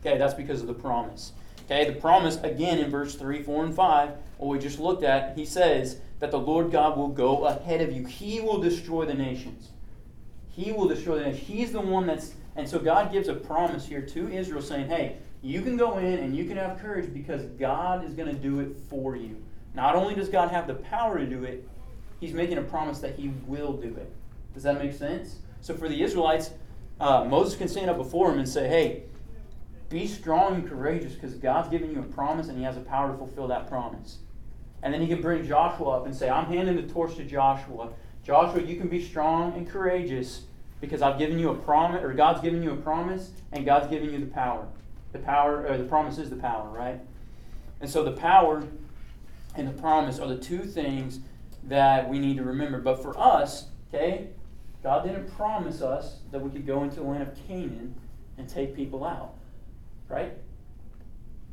Okay, 0.00 0.18
that's 0.18 0.34
because 0.34 0.60
of 0.60 0.66
the 0.66 0.74
promise. 0.74 1.32
Okay, 1.64 1.88
the 1.88 2.00
promise, 2.00 2.36
again, 2.42 2.78
in 2.78 2.90
verse 2.90 3.14
3, 3.14 3.42
4, 3.42 3.66
and 3.66 3.74
5, 3.74 4.10
what 4.38 4.48
we 4.48 4.58
just 4.58 4.80
looked 4.80 5.04
at, 5.04 5.38
He 5.38 5.44
says 5.44 5.98
that 6.18 6.32
the 6.32 6.38
Lord 6.38 6.72
God 6.72 6.96
will 6.96 7.08
go 7.08 7.44
ahead 7.44 7.80
of 7.80 7.92
you, 7.92 8.06
He 8.06 8.40
will 8.40 8.58
destroy 8.58 9.04
the 9.04 9.14
nations. 9.14 9.68
He 10.52 10.70
will 10.70 10.86
destroy 10.86 11.18
the 11.18 11.24
nation. 11.24 11.44
He's 11.44 11.72
the 11.72 11.80
one 11.80 12.06
that's. 12.06 12.34
And 12.54 12.68
so 12.68 12.78
God 12.78 13.10
gives 13.10 13.28
a 13.28 13.34
promise 13.34 13.86
here 13.86 14.02
to 14.02 14.28
Israel 14.28 14.62
saying, 14.62 14.88
hey, 14.88 15.16
you 15.40 15.62
can 15.62 15.76
go 15.76 15.98
in 15.98 16.18
and 16.18 16.36
you 16.36 16.44
can 16.44 16.56
have 16.58 16.78
courage 16.78 17.12
because 17.12 17.42
God 17.58 18.04
is 18.04 18.14
going 18.14 18.28
to 18.28 18.40
do 18.40 18.60
it 18.60 18.76
for 18.88 19.16
you. 19.16 19.42
Not 19.74 19.96
only 19.96 20.14
does 20.14 20.28
God 20.28 20.50
have 20.50 20.66
the 20.66 20.74
power 20.74 21.18
to 21.18 21.26
do 21.26 21.44
it, 21.44 21.66
He's 22.20 22.32
making 22.32 22.58
a 22.58 22.62
promise 22.62 23.00
that 23.00 23.16
He 23.16 23.32
will 23.46 23.72
do 23.72 23.88
it. 23.96 24.12
Does 24.54 24.62
that 24.62 24.78
make 24.78 24.92
sense? 24.92 25.38
So 25.60 25.74
for 25.74 25.88
the 25.88 26.02
Israelites, 26.02 26.50
uh, 27.00 27.24
Moses 27.24 27.56
can 27.56 27.68
stand 27.68 27.90
up 27.90 27.96
before 27.96 28.30
him 28.30 28.38
and 28.38 28.48
say, 28.48 28.68
hey, 28.68 29.04
be 29.88 30.06
strong 30.06 30.54
and 30.54 30.68
courageous 30.68 31.14
because 31.14 31.34
God's 31.34 31.68
giving 31.68 31.92
you 31.92 32.00
a 32.00 32.04
promise 32.04 32.48
and 32.48 32.56
He 32.56 32.64
has 32.64 32.76
the 32.76 32.80
power 32.82 33.10
to 33.10 33.18
fulfill 33.18 33.48
that 33.48 33.68
promise. 33.68 34.18
And 34.82 34.92
then 34.92 35.00
He 35.00 35.06
can 35.06 35.20
bring 35.20 35.46
Joshua 35.46 35.98
up 35.98 36.06
and 36.06 36.14
say, 36.14 36.30
I'm 36.30 36.46
handing 36.46 36.76
the 36.76 36.92
torch 36.92 37.16
to 37.16 37.24
Joshua. 37.24 37.90
Joshua, 38.24 38.62
you 38.62 38.76
can 38.76 38.88
be 38.88 39.04
strong 39.04 39.54
and 39.56 39.68
courageous 39.68 40.42
because 40.80 41.02
I've 41.02 41.18
given 41.18 41.38
you 41.38 41.50
a 41.50 41.54
promise, 41.54 42.02
or 42.02 42.12
God's 42.12 42.40
given 42.40 42.62
you 42.62 42.72
a 42.72 42.76
promise, 42.76 43.30
and 43.52 43.64
God's 43.64 43.88
given 43.88 44.12
you 44.12 44.18
the 44.18 44.26
power. 44.26 44.66
The 45.12 45.18
power, 45.18 45.66
or 45.66 45.76
the 45.76 45.84
promise 45.84 46.18
is 46.18 46.30
the 46.30 46.36
power, 46.36 46.68
right? 46.68 47.00
And 47.80 47.88
so 47.88 48.02
the 48.02 48.12
power 48.12 48.64
and 49.54 49.68
the 49.68 49.80
promise 49.80 50.18
are 50.18 50.28
the 50.28 50.38
two 50.38 50.64
things 50.64 51.20
that 51.64 52.08
we 52.08 52.18
need 52.18 52.36
to 52.36 52.44
remember. 52.44 52.80
But 52.80 53.02
for 53.02 53.18
us, 53.18 53.66
okay, 53.92 54.28
God 54.82 55.04
didn't 55.04 55.30
promise 55.36 55.82
us 55.82 56.18
that 56.30 56.40
we 56.40 56.50
could 56.50 56.66
go 56.66 56.82
into 56.82 56.96
the 56.96 57.02
land 57.02 57.22
of 57.22 57.46
Canaan 57.46 57.94
and 58.38 58.48
take 58.48 58.74
people 58.74 59.04
out, 59.04 59.34
right? 60.08 60.32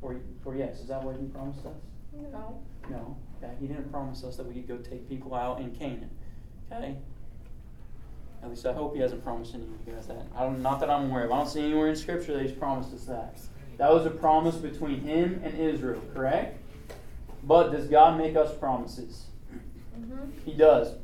Or, 0.01 0.17
or 0.45 0.55
yes, 0.55 0.79
is 0.79 0.87
that 0.87 1.03
what 1.03 1.17
He 1.17 1.25
promised 1.27 1.65
us? 1.65 1.75
No. 2.31 2.61
No. 2.89 3.17
Okay. 3.37 3.53
He 3.59 3.67
didn't 3.67 3.91
promise 3.91 4.23
us 4.23 4.37
that 4.37 4.47
we 4.47 4.53
could 4.53 4.67
go 4.67 4.77
take 4.77 5.07
people 5.07 5.35
out 5.35 5.59
in 5.59 5.71
Canaan. 5.75 6.09
Okay? 6.71 6.95
At 8.41 8.49
least 8.49 8.65
I 8.65 8.73
hope 8.73 8.95
he 8.95 9.01
hasn't 9.01 9.23
promised 9.23 9.53
any 9.53 9.63
of 9.63 9.69
you 9.85 9.93
guys 9.93 10.07
that. 10.07 10.25
I 10.35 10.43
don't, 10.43 10.61
not 10.61 10.79
that 10.79 10.89
I'm 10.89 11.09
aware 11.09 11.25
of. 11.25 11.31
I 11.31 11.37
don't 11.37 11.49
see 11.49 11.63
anywhere 11.63 11.89
in 11.89 11.95
Scripture 11.95 12.33
that 12.33 12.43
he's 12.43 12.51
promised 12.51 12.93
us 12.93 13.03
that. 13.05 13.39
That 13.77 13.93
was 13.93 14.05
a 14.05 14.09
promise 14.09 14.55
between 14.55 15.01
him 15.01 15.41
and 15.43 15.57
Israel, 15.57 16.01
correct? 16.13 16.57
But 17.43 17.71
does 17.71 17.87
God 17.87 18.17
make 18.17 18.35
us 18.35 18.55
promises? 18.57 19.25
Mm-hmm. 19.97 20.31
He 20.45 20.53
does. 20.53 20.95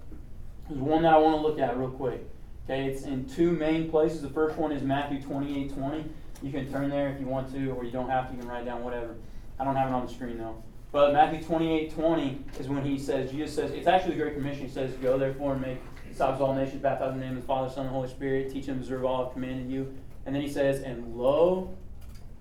There's 0.70 0.82
one 0.82 1.04
that 1.04 1.14
I 1.14 1.18
want 1.18 1.36
to 1.36 1.42
look 1.42 1.60
at 1.60 1.78
real 1.78 1.90
quick. 1.90 2.28
Okay, 2.66 2.86
it's 2.86 3.04
in 3.04 3.26
two 3.30 3.52
main 3.52 3.90
places. 3.90 4.22
The 4.22 4.30
first 4.30 4.58
one 4.58 4.72
is 4.72 4.82
Matthew 4.82 5.22
28 5.22 5.74
20. 5.74 6.06
You 6.42 6.52
can 6.52 6.72
turn 6.72 6.90
there 6.90 7.10
if 7.10 7.20
you 7.20 7.28
want 7.28 7.52
to, 7.54 7.70
or 7.72 7.84
you 7.84 7.92
don't 7.92 8.10
have 8.10 8.30
to. 8.30 8.34
You 8.34 8.42
can 8.42 8.50
write 8.50 8.66
down 8.66 8.84
whatever. 8.84 9.16
I 9.60 9.64
don't 9.64 9.76
have 9.76 9.90
it 9.90 9.94
on 9.94 10.08
the 10.08 10.14
screen 10.14 10.38
though. 10.38 10.62
But 10.96 11.12
Matthew 11.12 11.44
28 11.44 11.94
20 11.94 12.46
is 12.58 12.70
when 12.70 12.86
he 12.86 12.98
says, 12.98 13.30
Jesus 13.30 13.54
says, 13.54 13.72
it's 13.72 13.86
actually 13.86 14.16
the 14.16 14.22
Great 14.22 14.36
Commission. 14.36 14.62
He 14.62 14.72
says, 14.72 14.94
Go 15.02 15.18
therefore 15.18 15.52
and 15.52 15.62
make 15.62 15.80
disciples 16.08 16.40
of 16.40 16.48
all 16.48 16.56
nations, 16.56 16.82
baptize 16.82 17.12
in 17.12 17.20
the 17.20 17.26
name 17.26 17.36
of 17.36 17.42
the 17.42 17.46
Father, 17.46 17.70
Son, 17.70 17.86
and 17.86 17.94
Holy 17.94 18.08
Spirit, 18.08 18.50
teach 18.50 18.68
them 18.68 18.76
to 18.76 18.82
observe 18.82 19.04
all 19.04 19.26
I've 19.26 19.34
commanded 19.34 19.70
you. 19.70 19.94
And 20.26 20.34
then 20.34 20.42
he 20.42 20.50
says, 20.50 20.84
And 20.84 21.18
lo, 21.18 21.76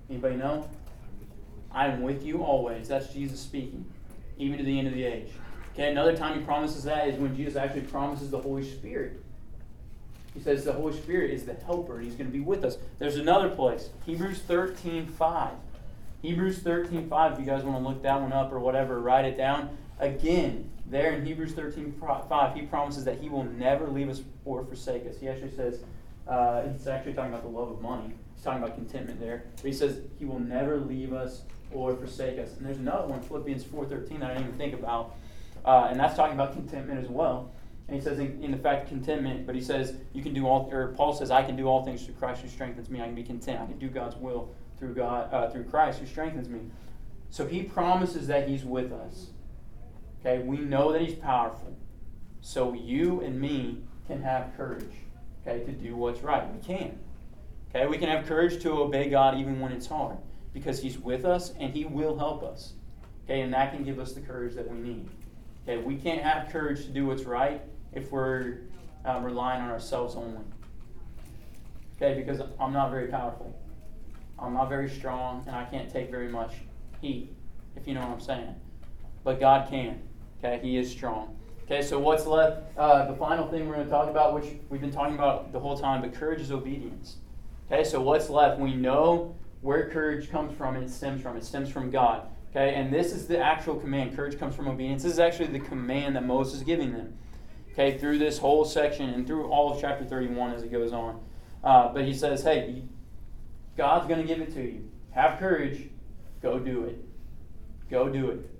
anybody 0.08 0.36
know? 0.36 0.68
I 1.72 1.88
am 1.88 2.02
with 2.02 2.24
you 2.24 2.44
always. 2.44 2.86
That's 2.86 3.12
Jesus 3.12 3.40
speaking, 3.40 3.86
even 4.38 4.58
to 4.58 4.64
the 4.64 4.78
end 4.78 4.86
of 4.86 4.94
the 4.94 5.02
age. 5.02 5.30
Okay, 5.72 5.90
another 5.90 6.16
time 6.16 6.38
he 6.38 6.44
promises 6.44 6.84
that 6.84 7.08
is 7.08 7.18
when 7.18 7.34
Jesus 7.34 7.56
actually 7.56 7.80
promises 7.80 8.30
the 8.30 8.38
Holy 8.38 8.62
Spirit. 8.62 9.20
He 10.32 10.38
says 10.38 10.64
the 10.64 10.72
Holy 10.72 10.96
Spirit 10.96 11.32
is 11.32 11.42
the 11.42 11.54
helper, 11.54 11.98
he's 11.98 12.14
going 12.14 12.30
to 12.30 12.32
be 12.32 12.38
with 12.38 12.64
us. 12.64 12.78
There's 13.00 13.16
another 13.16 13.48
place, 13.48 13.90
Hebrews 14.06 14.38
13 14.42 15.08
5. 15.08 15.54
Hebrews 16.24 16.60
13 16.60 17.10
5, 17.10 17.32
if 17.32 17.38
you 17.38 17.44
guys 17.44 17.64
want 17.64 17.82
to 17.82 17.86
look 17.86 18.02
that 18.02 18.18
one 18.18 18.32
up 18.32 18.50
or 18.50 18.58
whatever, 18.58 18.98
write 18.98 19.26
it 19.26 19.36
down. 19.36 19.76
Again, 19.98 20.70
there 20.86 21.12
in 21.12 21.26
Hebrews 21.26 21.52
13 21.52 22.00
5, 22.00 22.54
he 22.54 22.62
promises 22.62 23.04
that 23.04 23.20
he 23.20 23.28
will 23.28 23.44
never 23.44 23.88
leave 23.88 24.08
us 24.08 24.22
or 24.46 24.64
forsake 24.64 25.06
us. 25.06 25.18
He 25.20 25.28
actually 25.28 25.54
says, 25.54 25.80
uh, 26.26 26.62
he's 26.62 26.86
actually 26.86 27.12
talking 27.12 27.30
about 27.30 27.42
the 27.42 27.50
love 27.50 27.70
of 27.72 27.82
money. 27.82 28.14
He's 28.34 28.42
talking 28.42 28.62
about 28.62 28.74
contentment 28.74 29.20
there. 29.20 29.44
But 29.56 29.66
he 29.66 29.72
says 29.74 30.00
he 30.18 30.24
will 30.24 30.40
never 30.40 30.80
leave 30.80 31.12
us 31.12 31.42
or 31.70 31.94
forsake 31.94 32.38
us. 32.38 32.56
And 32.56 32.64
there's 32.64 32.78
another 32.78 33.06
one, 33.06 33.20
Philippians 33.20 33.64
4.13, 33.64 34.20
that 34.20 34.30
I 34.30 34.34
didn't 34.34 34.46
even 34.46 34.58
think 34.58 34.72
about. 34.72 35.16
Uh, 35.62 35.88
and 35.90 36.00
that's 36.00 36.16
talking 36.16 36.34
about 36.34 36.54
contentment 36.54 37.04
as 37.04 37.10
well. 37.10 37.52
And 37.86 37.94
he 37.94 38.00
says, 38.02 38.18
in, 38.18 38.42
in 38.42 38.50
the 38.50 38.56
fact, 38.56 38.88
contentment, 38.88 39.44
but 39.44 39.54
he 39.54 39.60
says, 39.60 39.96
you 40.14 40.22
can 40.22 40.32
do 40.32 40.46
all, 40.46 40.70
or 40.72 40.94
Paul 40.96 41.12
says, 41.12 41.30
I 41.30 41.42
can 41.42 41.54
do 41.54 41.66
all 41.66 41.84
things 41.84 42.02
through 42.02 42.14
Christ 42.14 42.40
who 42.40 42.48
strengthens 42.48 42.88
me. 42.88 43.02
I 43.02 43.04
can 43.04 43.14
be 43.14 43.22
content. 43.22 43.60
I 43.60 43.66
can 43.66 43.78
do 43.78 43.88
God's 43.88 44.16
will 44.16 44.54
through 44.78 44.94
God, 44.94 45.32
uh, 45.32 45.50
through 45.50 45.64
Christ 45.64 46.00
who 46.00 46.06
strengthens 46.06 46.48
me. 46.48 46.60
So 47.30 47.46
he 47.46 47.62
promises 47.62 48.26
that 48.28 48.48
he's 48.48 48.64
with 48.64 48.92
us. 48.92 49.28
Okay, 50.20 50.42
we 50.42 50.58
know 50.58 50.92
that 50.92 51.02
he's 51.02 51.14
powerful. 51.14 51.76
So 52.40 52.72
you 52.72 53.20
and 53.20 53.40
me 53.40 53.78
can 54.06 54.22
have 54.22 54.56
courage, 54.56 54.92
okay, 55.46 55.64
to 55.64 55.72
do 55.72 55.96
what's 55.96 56.20
right. 56.20 56.44
We 56.52 56.60
can. 56.60 56.98
Okay, 57.70 57.86
we 57.86 57.98
can 57.98 58.08
have 58.08 58.26
courage 58.26 58.62
to 58.62 58.70
obey 58.72 59.10
God 59.10 59.38
even 59.38 59.60
when 59.60 59.72
it's 59.72 59.86
hard 59.86 60.16
because 60.52 60.80
he's 60.80 60.98
with 60.98 61.24
us 61.24 61.52
and 61.58 61.72
he 61.72 61.84
will 61.84 62.16
help 62.16 62.42
us. 62.42 62.74
Okay, 63.24 63.40
and 63.40 63.52
that 63.52 63.72
can 63.72 63.84
give 63.84 63.98
us 63.98 64.12
the 64.12 64.20
courage 64.20 64.54
that 64.54 64.70
we 64.70 64.78
need. 64.78 65.08
Okay, 65.66 65.82
we 65.82 65.96
can't 65.96 66.22
have 66.22 66.50
courage 66.50 66.84
to 66.84 66.90
do 66.90 67.06
what's 67.06 67.24
right 67.24 67.62
if 67.92 68.12
we're 68.12 68.58
um, 69.04 69.24
relying 69.24 69.62
on 69.62 69.70
ourselves 69.70 70.14
only. 70.14 70.44
Okay, 71.96 72.20
because 72.20 72.40
I'm 72.60 72.72
not 72.72 72.90
very 72.90 73.08
powerful. 73.08 73.58
I'm 74.38 74.54
not 74.54 74.68
very 74.68 74.88
strong, 74.88 75.44
and 75.46 75.54
I 75.54 75.64
can't 75.64 75.90
take 75.90 76.10
very 76.10 76.28
much 76.28 76.54
heat, 77.00 77.34
if 77.76 77.86
you 77.86 77.94
know 77.94 78.00
what 78.00 78.10
I'm 78.10 78.20
saying. 78.20 78.54
But 79.22 79.40
God 79.40 79.68
can. 79.70 80.00
Okay, 80.38 80.60
He 80.62 80.76
is 80.76 80.90
strong. 80.90 81.36
Okay, 81.64 81.80
so 81.80 81.98
what's 81.98 82.26
left? 82.26 82.76
Uh, 82.76 83.06
the 83.06 83.16
final 83.16 83.48
thing 83.48 83.66
we're 83.66 83.74
going 83.74 83.86
to 83.86 83.90
talk 83.90 84.10
about, 84.10 84.34
which 84.34 84.56
we've 84.68 84.82
been 84.82 84.90
talking 84.90 85.14
about 85.14 85.50
the 85.52 85.58
whole 85.58 85.78
time, 85.78 86.02
but 86.02 86.12
courage 86.12 86.40
is 86.40 86.52
obedience. 86.52 87.16
Okay, 87.66 87.84
so 87.84 88.00
what's 88.00 88.28
left? 88.28 88.60
We 88.60 88.74
know 88.74 89.34
where 89.62 89.88
courage 89.88 90.30
comes 90.30 90.54
from 90.56 90.76
and 90.76 90.84
it 90.84 90.90
stems 90.90 91.22
from. 91.22 91.38
It 91.38 91.44
stems 91.44 91.70
from 91.70 91.90
God. 91.90 92.28
Okay, 92.50 92.74
and 92.74 92.92
this 92.92 93.12
is 93.12 93.26
the 93.26 93.38
actual 93.38 93.76
command. 93.76 94.14
Courage 94.14 94.38
comes 94.38 94.54
from 94.54 94.68
obedience. 94.68 95.02
This 95.02 95.12
is 95.12 95.18
actually 95.18 95.48
the 95.48 95.60
command 95.60 96.16
that 96.16 96.26
Moses 96.26 96.56
is 96.56 96.62
giving 96.62 96.92
them. 96.92 97.16
Okay, 97.72 97.96
through 97.96 98.18
this 98.18 98.38
whole 98.38 98.66
section 98.66 99.08
and 99.08 99.26
through 99.26 99.48
all 99.48 99.72
of 99.72 99.80
chapter 99.80 100.04
31 100.04 100.52
as 100.52 100.62
it 100.62 100.70
goes 100.70 100.92
on. 100.92 101.18
Uh, 101.64 101.92
but 101.92 102.04
he 102.04 102.12
says, 102.12 102.42
hey, 102.42 102.82
God's 103.76 104.06
going 104.06 104.20
to 104.20 104.26
give 104.26 104.40
it 104.40 104.54
to 104.54 104.62
you. 104.62 104.88
Have 105.10 105.38
courage. 105.38 105.88
Go 106.42 106.58
do 106.58 106.84
it. 106.84 106.98
Go 107.90 108.08
do 108.08 108.30
it. 108.30 108.50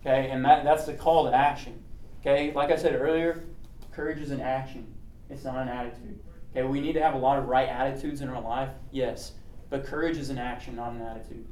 Okay, 0.00 0.30
and 0.30 0.44
that, 0.44 0.64
that's 0.64 0.84
the 0.84 0.94
call 0.94 1.30
to 1.30 1.34
action. 1.34 1.82
Okay, 2.20 2.52
like 2.52 2.70
I 2.70 2.76
said 2.76 2.94
earlier, 2.94 3.44
courage 3.92 4.18
is 4.18 4.30
an 4.30 4.40
action, 4.40 4.86
it's 5.30 5.44
not 5.44 5.56
an 5.56 5.68
attitude. 5.68 6.18
Okay, 6.50 6.66
we 6.66 6.80
need 6.80 6.92
to 6.94 7.02
have 7.02 7.14
a 7.14 7.18
lot 7.18 7.38
of 7.38 7.46
right 7.46 7.68
attitudes 7.68 8.20
in 8.20 8.28
our 8.28 8.40
life, 8.40 8.70
yes, 8.90 9.32
but 9.70 9.84
courage 9.84 10.18
is 10.18 10.30
an 10.30 10.38
action, 10.38 10.76
not 10.76 10.92
an 10.92 11.02
attitude. 11.02 11.46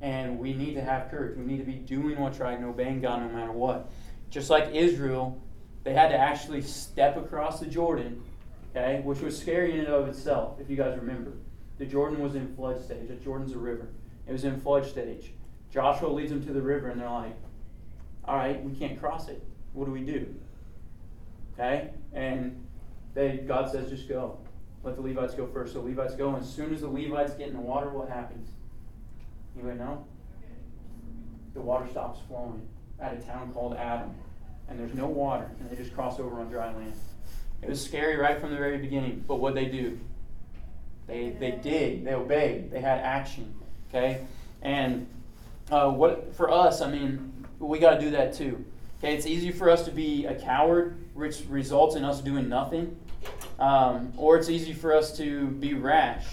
And 0.00 0.38
we 0.38 0.52
need 0.52 0.74
to 0.74 0.82
have 0.82 1.10
courage. 1.10 1.38
We 1.38 1.44
need 1.44 1.56
to 1.56 1.64
be 1.64 1.72
doing 1.72 2.20
what's 2.20 2.38
right 2.38 2.56
and 2.56 2.66
obeying 2.66 3.00
God 3.00 3.22
no 3.22 3.28
matter 3.28 3.52
what. 3.52 3.90
Just 4.28 4.50
like 4.50 4.74
Israel, 4.74 5.42
they 5.84 5.94
had 5.94 6.08
to 6.08 6.16
actually 6.16 6.60
step 6.60 7.16
across 7.16 7.60
the 7.60 7.66
Jordan, 7.66 8.22
okay, 8.70 9.00
which 9.04 9.20
was 9.20 9.38
scary 9.38 9.72
in 9.72 9.80
and 9.80 9.88
of 9.88 10.06
itself, 10.08 10.60
if 10.60 10.68
you 10.68 10.76
guys 10.76 10.98
remember. 10.98 11.32
The 11.78 11.86
Jordan 11.86 12.22
was 12.22 12.34
in 12.34 12.54
flood 12.54 12.82
stage. 12.82 13.08
The 13.08 13.14
Jordan's 13.16 13.52
a 13.52 13.58
river. 13.58 13.88
It 14.26 14.32
was 14.32 14.44
in 14.44 14.60
flood 14.60 14.86
stage. 14.86 15.32
Joshua 15.70 16.08
leads 16.08 16.30
them 16.30 16.44
to 16.46 16.52
the 16.52 16.62
river, 16.62 16.88
and 16.88 17.00
they're 17.00 17.10
like, 17.10 17.36
all 18.24 18.36
right, 18.36 18.62
we 18.62 18.72
can't 18.72 18.98
cross 18.98 19.28
it. 19.28 19.42
What 19.72 19.84
do 19.84 19.92
we 19.92 20.00
do? 20.00 20.34
Okay? 21.54 21.90
And 22.12 22.66
they 23.14 23.38
God 23.38 23.70
says, 23.70 23.90
just 23.90 24.08
go. 24.08 24.38
Let 24.82 24.96
the 24.96 25.02
Levites 25.02 25.34
go 25.34 25.46
first. 25.46 25.72
So 25.72 25.82
Levites 25.82 26.14
go, 26.14 26.34
and 26.34 26.42
as 26.42 26.52
soon 26.52 26.72
as 26.72 26.80
the 26.80 26.88
Levites 26.88 27.34
get 27.34 27.48
in 27.48 27.54
the 27.54 27.60
water, 27.60 27.90
what 27.90 28.08
happens? 28.08 28.50
Anybody 29.54 29.78
know? 29.78 30.04
The 31.54 31.60
water 31.60 31.88
stops 31.90 32.20
flowing 32.28 32.66
at 33.00 33.14
a 33.14 33.16
town 33.18 33.52
called 33.52 33.74
Adam. 33.76 34.14
And 34.68 34.78
there's 34.80 34.94
no 34.94 35.06
water, 35.06 35.48
and 35.60 35.70
they 35.70 35.76
just 35.76 35.94
cross 35.94 36.18
over 36.18 36.40
on 36.40 36.50
dry 36.50 36.74
land. 36.74 36.92
It 37.62 37.68
was 37.68 37.82
scary 37.82 38.16
right 38.16 38.40
from 38.40 38.50
the 38.50 38.56
very 38.56 38.78
beginning, 38.78 39.24
but 39.26 39.36
what 39.36 39.54
they 39.54 39.66
do? 39.66 39.98
They, 41.06 41.30
they 41.30 41.52
did. 41.52 42.04
They 42.04 42.14
obeyed. 42.14 42.70
They 42.70 42.80
had 42.80 42.98
action. 42.98 43.54
Okay? 43.88 44.26
And 44.62 45.06
uh, 45.70 45.90
what 45.90 46.34
for 46.34 46.50
us, 46.50 46.80
I 46.80 46.90
mean, 46.90 47.46
we 47.58 47.78
got 47.78 47.94
to 47.94 48.00
do 48.00 48.10
that 48.10 48.34
too. 48.34 48.64
Okay, 48.98 49.14
it's 49.14 49.26
easy 49.26 49.52
for 49.52 49.68
us 49.68 49.84
to 49.84 49.90
be 49.90 50.24
a 50.24 50.34
coward, 50.34 50.96
which 51.14 51.44
results 51.48 51.96
in 51.96 52.04
us 52.04 52.20
doing 52.20 52.48
nothing, 52.48 52.96
um, 53.58 54.12
or 54.16 54.38
it's 54.38 54.48
easy 54.48 54.72
for 54.72 54.94
us 54.94 55.16
to 55.18 55.48
be 55.48 55.74
rash, 55.74 56.24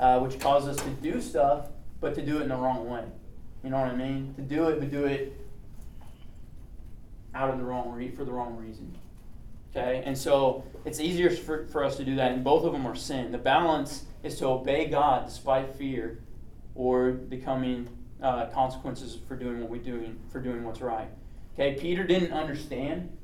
uh, 0.00 0.18
which 0.20 0.40
causes 0.40 0.78
us 0.78 0.84
to 0.84 0.90
do 0.90 1.20
stuff, 1.20 1.66
but 2.00 2.14
to 2.14 2.24
do 2.24 2.38
it 2.38 2.42
in 2.42 2.48
the 2.48 2.56
wrong 2.56 2.88
way. 2.88 3.04
You 3.62 3.70
know 3.70 3.78
what 3.78 3.88
I 3.88 3.96
mean? 3.96 4.34
To 4.36 4.42
do 4.42 4.68
it, 4.68 4.80
but 4.80 4.90
do 4.90 5.04
it 5.04 5.38
out 7.34 7.50
of 7.50 7.58
the 7.58 7.64
wrong 7.64 7.92
re- 7.92 8.10
for 8.10 8.24
the 8.24 8.32
wrong 8.32 8.56
reason. 8.56 8.96
Okay, 9.70 10.02
and 10.06 10.16
so 10.16 10.64
it's 10.86 11.00
easier 11.00 11.28
for, 11.28 11.66
for 11.66 11.84
us 11.84 11.96
to 11.96 12.04
do 12.04 12.16
that, 12.16 12.32
and 12.32 12.42
both 12.42 12.64
of 12.64 12.72
them 12.72 12.86
are 12.86 12.96
sin. 12.96 13.32
The 13.32 13.38
balance 13.38 14.04
is 14.22 14.38
to 14.38 14.46
obey 14.46 14.86
God 14.86 15.26
despite 15.26 15.74
fear, 15.76 16.20
or 16.74 17.12
becoming 17.12 17.88
uh, 18.22 18.46
consequences 18.46 19.18
for 19.26 19.36
doing 19.36 19.60
what 19.60 19.70
we're 19.70 19.82
doing 19.82 20.18
for 20.30 20.40
doing 20.40 20.64
what's 20.64 20.80
right. 20.80 21.08
Okay, 21.54 21.74
Peter 21.78 22.04
didn't 22.04 22.32
understand. 22.32 23.16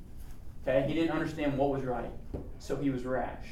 Okay, 0.62 0.84
he 0.88 0.94
didn't 0.94 1.10
understand 1.10 1.58
what 1.58 1.70
was 1.70 1.84
right, 1.84 2.10
so 2.58 2.76
he 2.76 2.90
was 2.90 3.04
rash. 3.04 3.46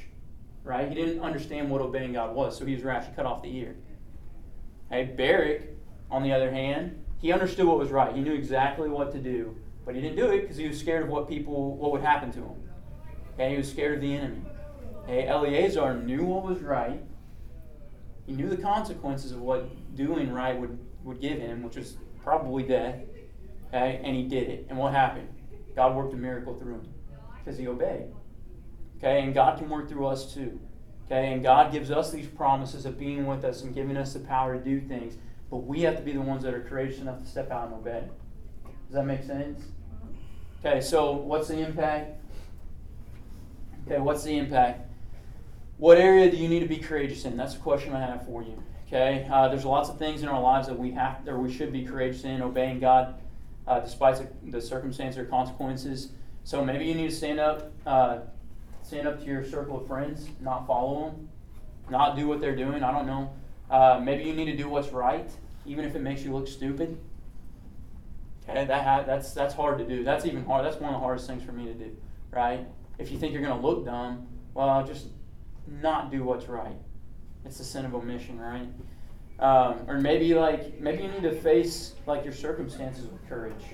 Right? 0.64 0.88
He 0.88 0.94
didn't 0.94 1.20
understand 1.20 1.70
what 1.70 1.81
obeying 1.81 2.12
God 2.12 2.35
was, 2.35 2.57
so 2.57 2.64
he 2.64 2.74
was 2.74 2.85
rash. 2.85 3.07
He 3.07 3.14
cut 3.14 3.26
off 3.26 3.42
the 3.42 3.57
ear. 3.57 3.74
Okay, 4.90 5.12
Barak, 5.16 5.62
on 6.11 6.22
the 6.22 6.33
other 6.33 6.50
hand, 6.50 7.05
he 7.20 7.33
understood 7.33 7.66
what 7.66 7.78
was 7.78 7.90
right. 7.90 8.14
He 8.14 8.20
knew 8.20 8.35
exactly 8.35 8.88
what 8.88 9.12
to 9.12 9.18
do, 9.18 9.57
but 9.85 9.94
he 9.94 10.00
didn't 10.00 10.16
do 10.16 10.31
it 10.31 10.42
because 10.42 10.57
he 10.57 10.68
was 10.68 10.78
scared 10.78 11.05
of 11.05 11.09
what 11.09 11.28
people, 11.28 11.76
what 11.76 11.92
would 11.92 12.02
happen 12.02 12.31
to 12.33 12.38
him. 12.38 12.68
Okay, 13.35 13.50
he 13.50 13.57
was 13.57 13.70
scared 13.70 13.96
of 13.96 14.00
the 14.00 14.14
enemy. 14.14 14.42
Okay, 15.05 15.26
Eleazar 15.26 15.94
knew 15.94 16.24
what 16.24 16.44
was 16.44 16.61
right. 16.61 17.02
He 18.26 18.32
knew 18.32 18.48
the 18.48 18.56
consequences 18.56 19.32
of 19.32 19.40
what 19.40 19.94
doing 19.96 20.32
right 20.32 20.58
would 20.58 20.78
would 21.04 21.20
give 21.20 21.38
him, 21.38 21.62
which 21.62 21.76
was 21.76 21.96
probably 22.22 22.62
death. 22.62 23.00
Okay, 23.68 24.00
and 24.04 24.14
he 24.14 24.24
did 24.24 24.48
it. 24.48 24.66
And 24.68 24.78
what 24.78 24.92
happened? 24.92 25.28
God 25.74 25.96
worked 25.96 26.12
a 26.12 26.16
miracle 26.16 26.54
through 26.58 26.74
him 26.74 26.88
because 27.38 27.58
he 27.58 27.66
obeyed. 27.66 28.12
Okay, 28.98 29.22
and 29.22 29.35
God 29.35 29.58
can 29.58 29.68
work 29.68 29.88
through 29.88 30.06
us 30.06 30.32
too. 30.32 30.61
Okay, 31.06 31.32
and 31.32 31.42
God 31.42 31.72
gives 31.72 31.90
us 31.90 32.11
these 32.11 32.26
promises 32.26 32.87
of 32.87 32.98
being 32.98 33.26
with 33.26 33.44
us 33.44 33.62
and 33.62 33.74
giving 33.74 33.96
us 33.96 34.12
the 34.12 34.20
power 34.20 34.56
to 34.56 34.62
do 34.62 34.80
things, 34.80 35.16
but 35.50 35.58
we 35.58 35.80
have 35.82 35.96
to 35.96 36.02
be 36.02 36.12
the 36.12 36.20
ones 36.20 36.42
that 36.44 36.54
are 36.54 36.62
courageous 36.62 37.00
enough 37.00 37.20
to 37.20 37.26
step 37.26 37.50
out 37.50 37.66
and 37.66 37.74
obey. 37.74 38.04
Does 38.87 38.94
that 38.94 39.06
make 39.06 39.24
sense? 39.24 39.61
Mm-hmm. 39.61 40.66
Okay, 40.66 40.80
so 40.80 41.12
what's 41.12 41.48
the 41.48 41.58
impact? 41.58 42.20
Okay, 43.87 43.98
what's 43.98 44.22
the 44.22 44.38
impact? 44.38 44.91
What 45.83 45.99
area 45.99 46.31
do 46.31 46.37
you 46.37 46.49
need 46.49 46.61
to 46.61 46.68
be 46.68 46.77
courageous 46.77 47.25
in? 47.25 47.37
That's 47.37 47.55
the 47.55 47.61
question 47.61 47.92
I 47.92 47.99
have 47.99 48.25
for 48.25 48.40
you. 48.40 48.62
Okay, 48.87 49.27
uh, 49.29 49.49
there's 49.49 49.64
lots 49.64 49.88
of 49.88 49.99
things 49.99 50.23
in 50.23 50.29
our 50.29 50.40
lives 50.40 50.68
that 50.68 50.79
we 50.79 50.92
have, 50.92 51.27
or 51.27 51.40
we 51.40 51.53
should 51.53 51.73
be 51.73 51.83
courageous 51.85 52.23
in, 52.23 52.40
obeying 52.40 52.79
God, 52.79 53.16
uh, 53.66 53.81
despite 53.81 54.21
the 54.49 54.61
circumstances 54.61 55.18
or 55.18 55.25
consequences. 55.25 56.11
So 56.45 56.64
maybe 56.64 56.85
you 56.85 56.95
need 56.95 57.11
to 57.11 57.16
stand 57.16 57.40
up, 57.40 57.73
uh, 57.85 58.21
stand 58.85 59.09
up 59.09 59.18
to 59.18 59.27
your 59.27 59.45
circle 59.45 59.81
of 59.81 59.88
friends, 59.88 60.29
not 60.40 60.68
follow 60.68 61.07
them, 61.07 61.29
not 61.90 62.14
do 62.14 62.29
what 62.29 62.40
they're 62.40 62.55
doing. 62.55 62.85
I 62.85 62.92
don't 62.92 63.09
know. 63.09 63.33
Uh, 63.68 64.01
maybe 64.01 64.23
you 64.23 64.35
need 64.35 64.53
to 64.53 64.57
do 64.57 64.68
what's 64.68 64.90
right, 64.90 65.29
even 65.66 65.85
if 65.85 65.97
it 65.97 66.01
makes 66.01 66.23
you 66.23 66.33
look 66.33 66.47
stupid. 66.47 66.97
Okay, 68.49 68.66
that 68.66 68.85
ha- 68.85 69.03
that's 69.03 69.35
that's 69.35 69.55
hard 69.55 69.79
to 69.79 69.85
do. 69.85 70.05
That's 70.05 70.27
even 70.27 70.45
hard. 70.45 70.64
That's 70.64 70.77
one 70.77 70.95
of 70.95 71.01
the 71.01 71.05
hardest 71.05 71.27
things 71.27 71.42
for 71.42 71.51
me 71.51 71.64
to 71.64 71.75
do. 71.75 71.97
Right? 72.31 72.68
If 72.99 73.11
you 73.11 73.18
think 73.18 73.33
you're 73.33 73.42
going 73.42 73.61
to 73.61 73.66
look 73.66 73.85
dumb, 73.85 74.29
well, 74.55 74.87
just 74.87 75.09
not 75.80 76.11
do 76.11 76.24
what's 76.24 76.46
right. 76.46 76.76
It's 77.44 77.58
the 77.58 77.64
sin 77.64 77.85
of 77.85 77.94
omission, 77.94 78.38
right? 78.38 78.68
Um, 79.38 79.88
or 79.88 80.00
maybe 80.00 80.35
like 80.35 80.80
maybe 80.80 81.02
you 81.02 81.08
need 81.08 81.22
to 81.22 81.32
face 81.32 81.94
like 82.06 82.24
your 82.24 82.32
circumstances 82.32 83.06
with 83.06 83.26
courage. 83.28 83.64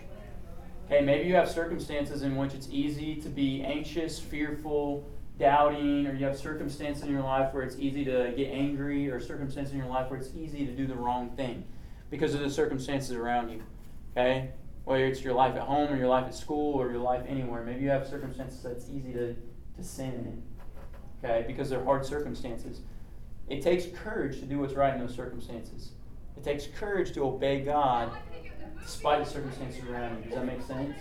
Okay, 0.87 1.03
maybe 1.05 1.29
you 1.29 1.35
have 1.35 1.51
circumstances 1.51 2.23
in 2.23 2.37
which 2.37 2.55
it's 2.55 2.69
easy 2.71 3.17
to 3.17 3.29
be 3.29 3.63
anxious, 3.63 4.19
fearful, 4.19 5.07
doubting, 5.39 6.07
or 6.07 6.15
you 6.15 6.25
have 6.25 6.39
circumstances 6.39 7.05
in 7.05 7.13
your 7.13 7.23
life 7.23 7.53
where 7.53 7.63
it's 7.63 7.77
easy 7.79 8.05
to 8.07 8.33
get 8.35 8.51
angry, 8.51 9.11
or 9.11 9.21
circumstances 9.21 9.73
in 9.73 9.79
your 9.79 9.89
life 9.89 10.11
where 10.11 10.19
it's 10.19 10.35
easy 10.35 10.65
to 10.65 10.73
do 10.73 10.87
the 10.87 10.95
wrong 10.95 11.31
thing 11.37 11.65
because 12.11 12.35
of 12.35 12.41
the 12.41 12.49
circumstances 12.51 13.13
around 13.13 13.51
you. 13.51 13.63
Okay? 14.13 14.51
Whether 14.85 15.05
it's 15.05 15.23
your 15.23 15.35
life 15.35 15.55
at 15.55 15.63
home 15.63 15.93
or 15.93 15.97
your 15.97 16.09
life 16.09 16.25
at 16.25 16.35
school 16.35 16.75
or 16.75 16.91
your 16.91 17.01
life 17.01 17.23
anywhere. 17.29 17.63
Maybe 17.63 17.85
you 17.85 17.91
have 17.91 18.09
circumstances 18.09 18.63
that's 18.63 18.89
easy 18.89 19.13
to, 19.13 19.35
to 19.77 19.83
sin 19.83 20.13
in. 20.13 20.43
Okay? 21.23 21.45
Because 21.47 21.71
they're 21.71 21.85
hard 21.85 22.05
circumstances. 22.05 22.81
It 23.49 23.63
takes 23.63 23.87
courage 23.87 24.41
to 24.41 24.47
do 24.47 24.59
what's 24.59 24.75
right 24.75 24.95
in 24.95 25.01
those 25.01 25.15
circumstances. 25.15 25.93
It 26.37 26.45
takes 26.45 26.67
courage 26.67 27.13
to 27.13 27.25
obey 27.25 27.61
God 27.61 28.13
despite 28.81 29.25
the 29.25 29.31
circumstances 29.31 29.83
around 29.89 30.19
you. 30.19 30.25
Does 30.31 30.35
that 30.35 30.47
make 30.47 30.63
sense? 30.63 30.97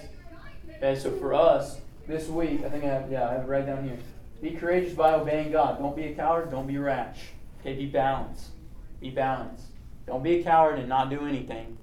Okay, 0.78 0.96
so 0.96 1.12
for 1.12 1.34
us, 1.34 1.80
this 2.08 2.28
week, 2.28 2.64
I 2.64 2.70
think 2.70 2.84
I 2.84 2.88
have, 2.88 3.12
yeah, 3.12 3.30
I 3.30 3.34
have 3.34 3.44
it 3.44 3.48
right 3.48 3.66
down 3.66 3.84
here. 3.84 3.98
Be 4.42 4.52
courageous 4.52 4.94
by 4.94 5.14
obeying 5.14 5.52
God. 5.52 5.80
Don't 5.80 5.96
be 5.96 6.06
a 6.06 6.16
coward. 6.16 6.52
Don't 6.52 6.68
be 6.68 6.78
rash. 6.78 7.20
Okay, 7.60 7.76
be 7.76 7.86
balanced. 7.86 8.50
Be 9.00 9.10
balanced. 9.10 9.66
Don't 10.06 10.24
be 10.24 10.40
a 10.40 10.44
coward 10.44 10.80
and 10.80 10.88
not 10.88 11.10
do 11.10 11.26
anything. 11.26 11.78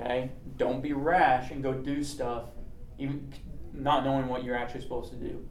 Okay? 0.00 0.30
Don't 0.56 0.82
be 0.82 0.92
rash 0.92 1.50
and 1.50 1.62
go 1.62 1.72
do 1.72 2.02
stuff, 2.02 2.44
even 2.98 3.32
not 3.72 4.04
knowing 4.04 4.28
what 4.28 4.44
you're 4.44 4.56
actually 4.56 4.80
supposed 4.80 5.10
to 5.12 5.16
do. 5.16 5.46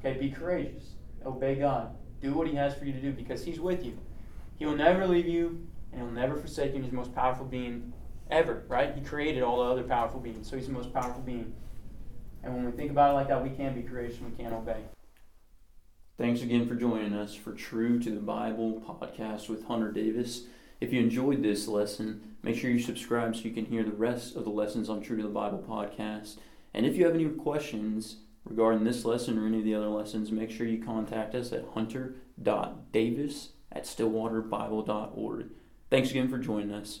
Okay, 0.00 0.18
be 0.18 0.30
courageous. 0.30 0.95
Obey 1.26 1.56
God. 1.56 1.94
Do 2.20 2.32
what 2.32 2.46
He 2.46 2.54
has 2.54 2.74
for 2.74 2.84
you 2.84 2.92
to 2.92 3.00
do 3.00 3.12
because 3.12 3.44
He's 3.44 3.60
with 3.60 3.84
you. 3.84 3.98
He 4.58 4.64
will 4.64 4.76
never 4.76 5.06
leave 5.06 5.26
you 5.26 5.66
and 5.92 6.00
He'll 6.00 6.10
never 6.10 6.36
forsake 6.36 6.74
you. 6.74 6.80
He's 6.80 6.90
the 6.90 6.96
most 6.96 7.14
powerful 7.14 7.44
being 7.44 7.92
ever, 8.30 8.64
right? 8.68 8.94
He 8.94 9.02
created 9.02 9.42
all 9.42 9.58
the 9.58 9.70
other 9.72 9.82
powerful 9.82 10.20
beings, 10.20 10.48
so 10.48 10.56
He's 10.56 10.66
the 10.66 10.72
most 10.72 10.92
powerful 10.92 11.22
being. 11.22 11.52
And 12.42 12.54
when 12.54 12.64
we 12.64 12.72
think 12.72 12.90
about 12.90 13.10
it 13.10 13.14
like 13.14 13.28
that, 13.28 13.42
we 13.42 13.50
can 13.50 13.74
be 13.74 13.80
and 13.80 14.30
we 14.30 14.44
can 14.44 14.52
obey. 14.52 14.82
Thanks 16.16 16.42
again 16.42 16.66
for 16.66 16.74
joining 16.74 17.12
us 17.12 17.34
for 17.34 17.52
True 17.52 17.98
to 17.98 18.10
the 18.10 18.20
Bible 18.20 18.82
podcast 18.86 19.48
with 19.48 19.66
Hunter 19.66 19.92
Davis. 19.92 20.44
If 20.80 20.92
you 20.92 21.00
enjoyed 21.00 21.42
this 21.42 21.68
lesson, 21.68 22.36
make 22.42 22.56
sure 22.56 22.70
you 22.70 22.78
subscribe 22.78 23.34
so 23.34 23.42
you 23.42 23.50
can 23.50 23.66
hear 23.66 23.82
the 23.82 23.90
rest 23.90 24.36
of 24.36 24.44
the 24.44 24.50
lessons 24.50 24.88
on 24.88 25.02
True 25.02 25.16
to 25.16 25.22
the 25.22 25.28
Bible 25.28 25.62
podcast. 25.68 26.38
And 26.72 26.86
if 26.86 26.96
you 26.96 27.04
have 27.04 27.14
any 27.14 27.28
questions 27.28 28.16
regarding 28.48 28.84
this 28.84 29.04
lesson 29.04 29.38
or 29.38 29.46
any 29.46 29.58
of 29.58 29.64
the 29.64 29.74
other 29.74 29.88
lessons, 29.88 30.32
make 30.32 30.50
sure 30.50 30.66
you 30.66 30.82
contact 30.82 31.34
us 31.34 31.52
at 31.52 31.64
hunter.davis 31.74 33.50
at 33.72 33.84
stillwaterbible.org. 33.84 35.46
Thanks 35.90 36.10
again 36.10 36.28
for 36.28 36.38
joining 36.38 36.72
us. 36.72 37.00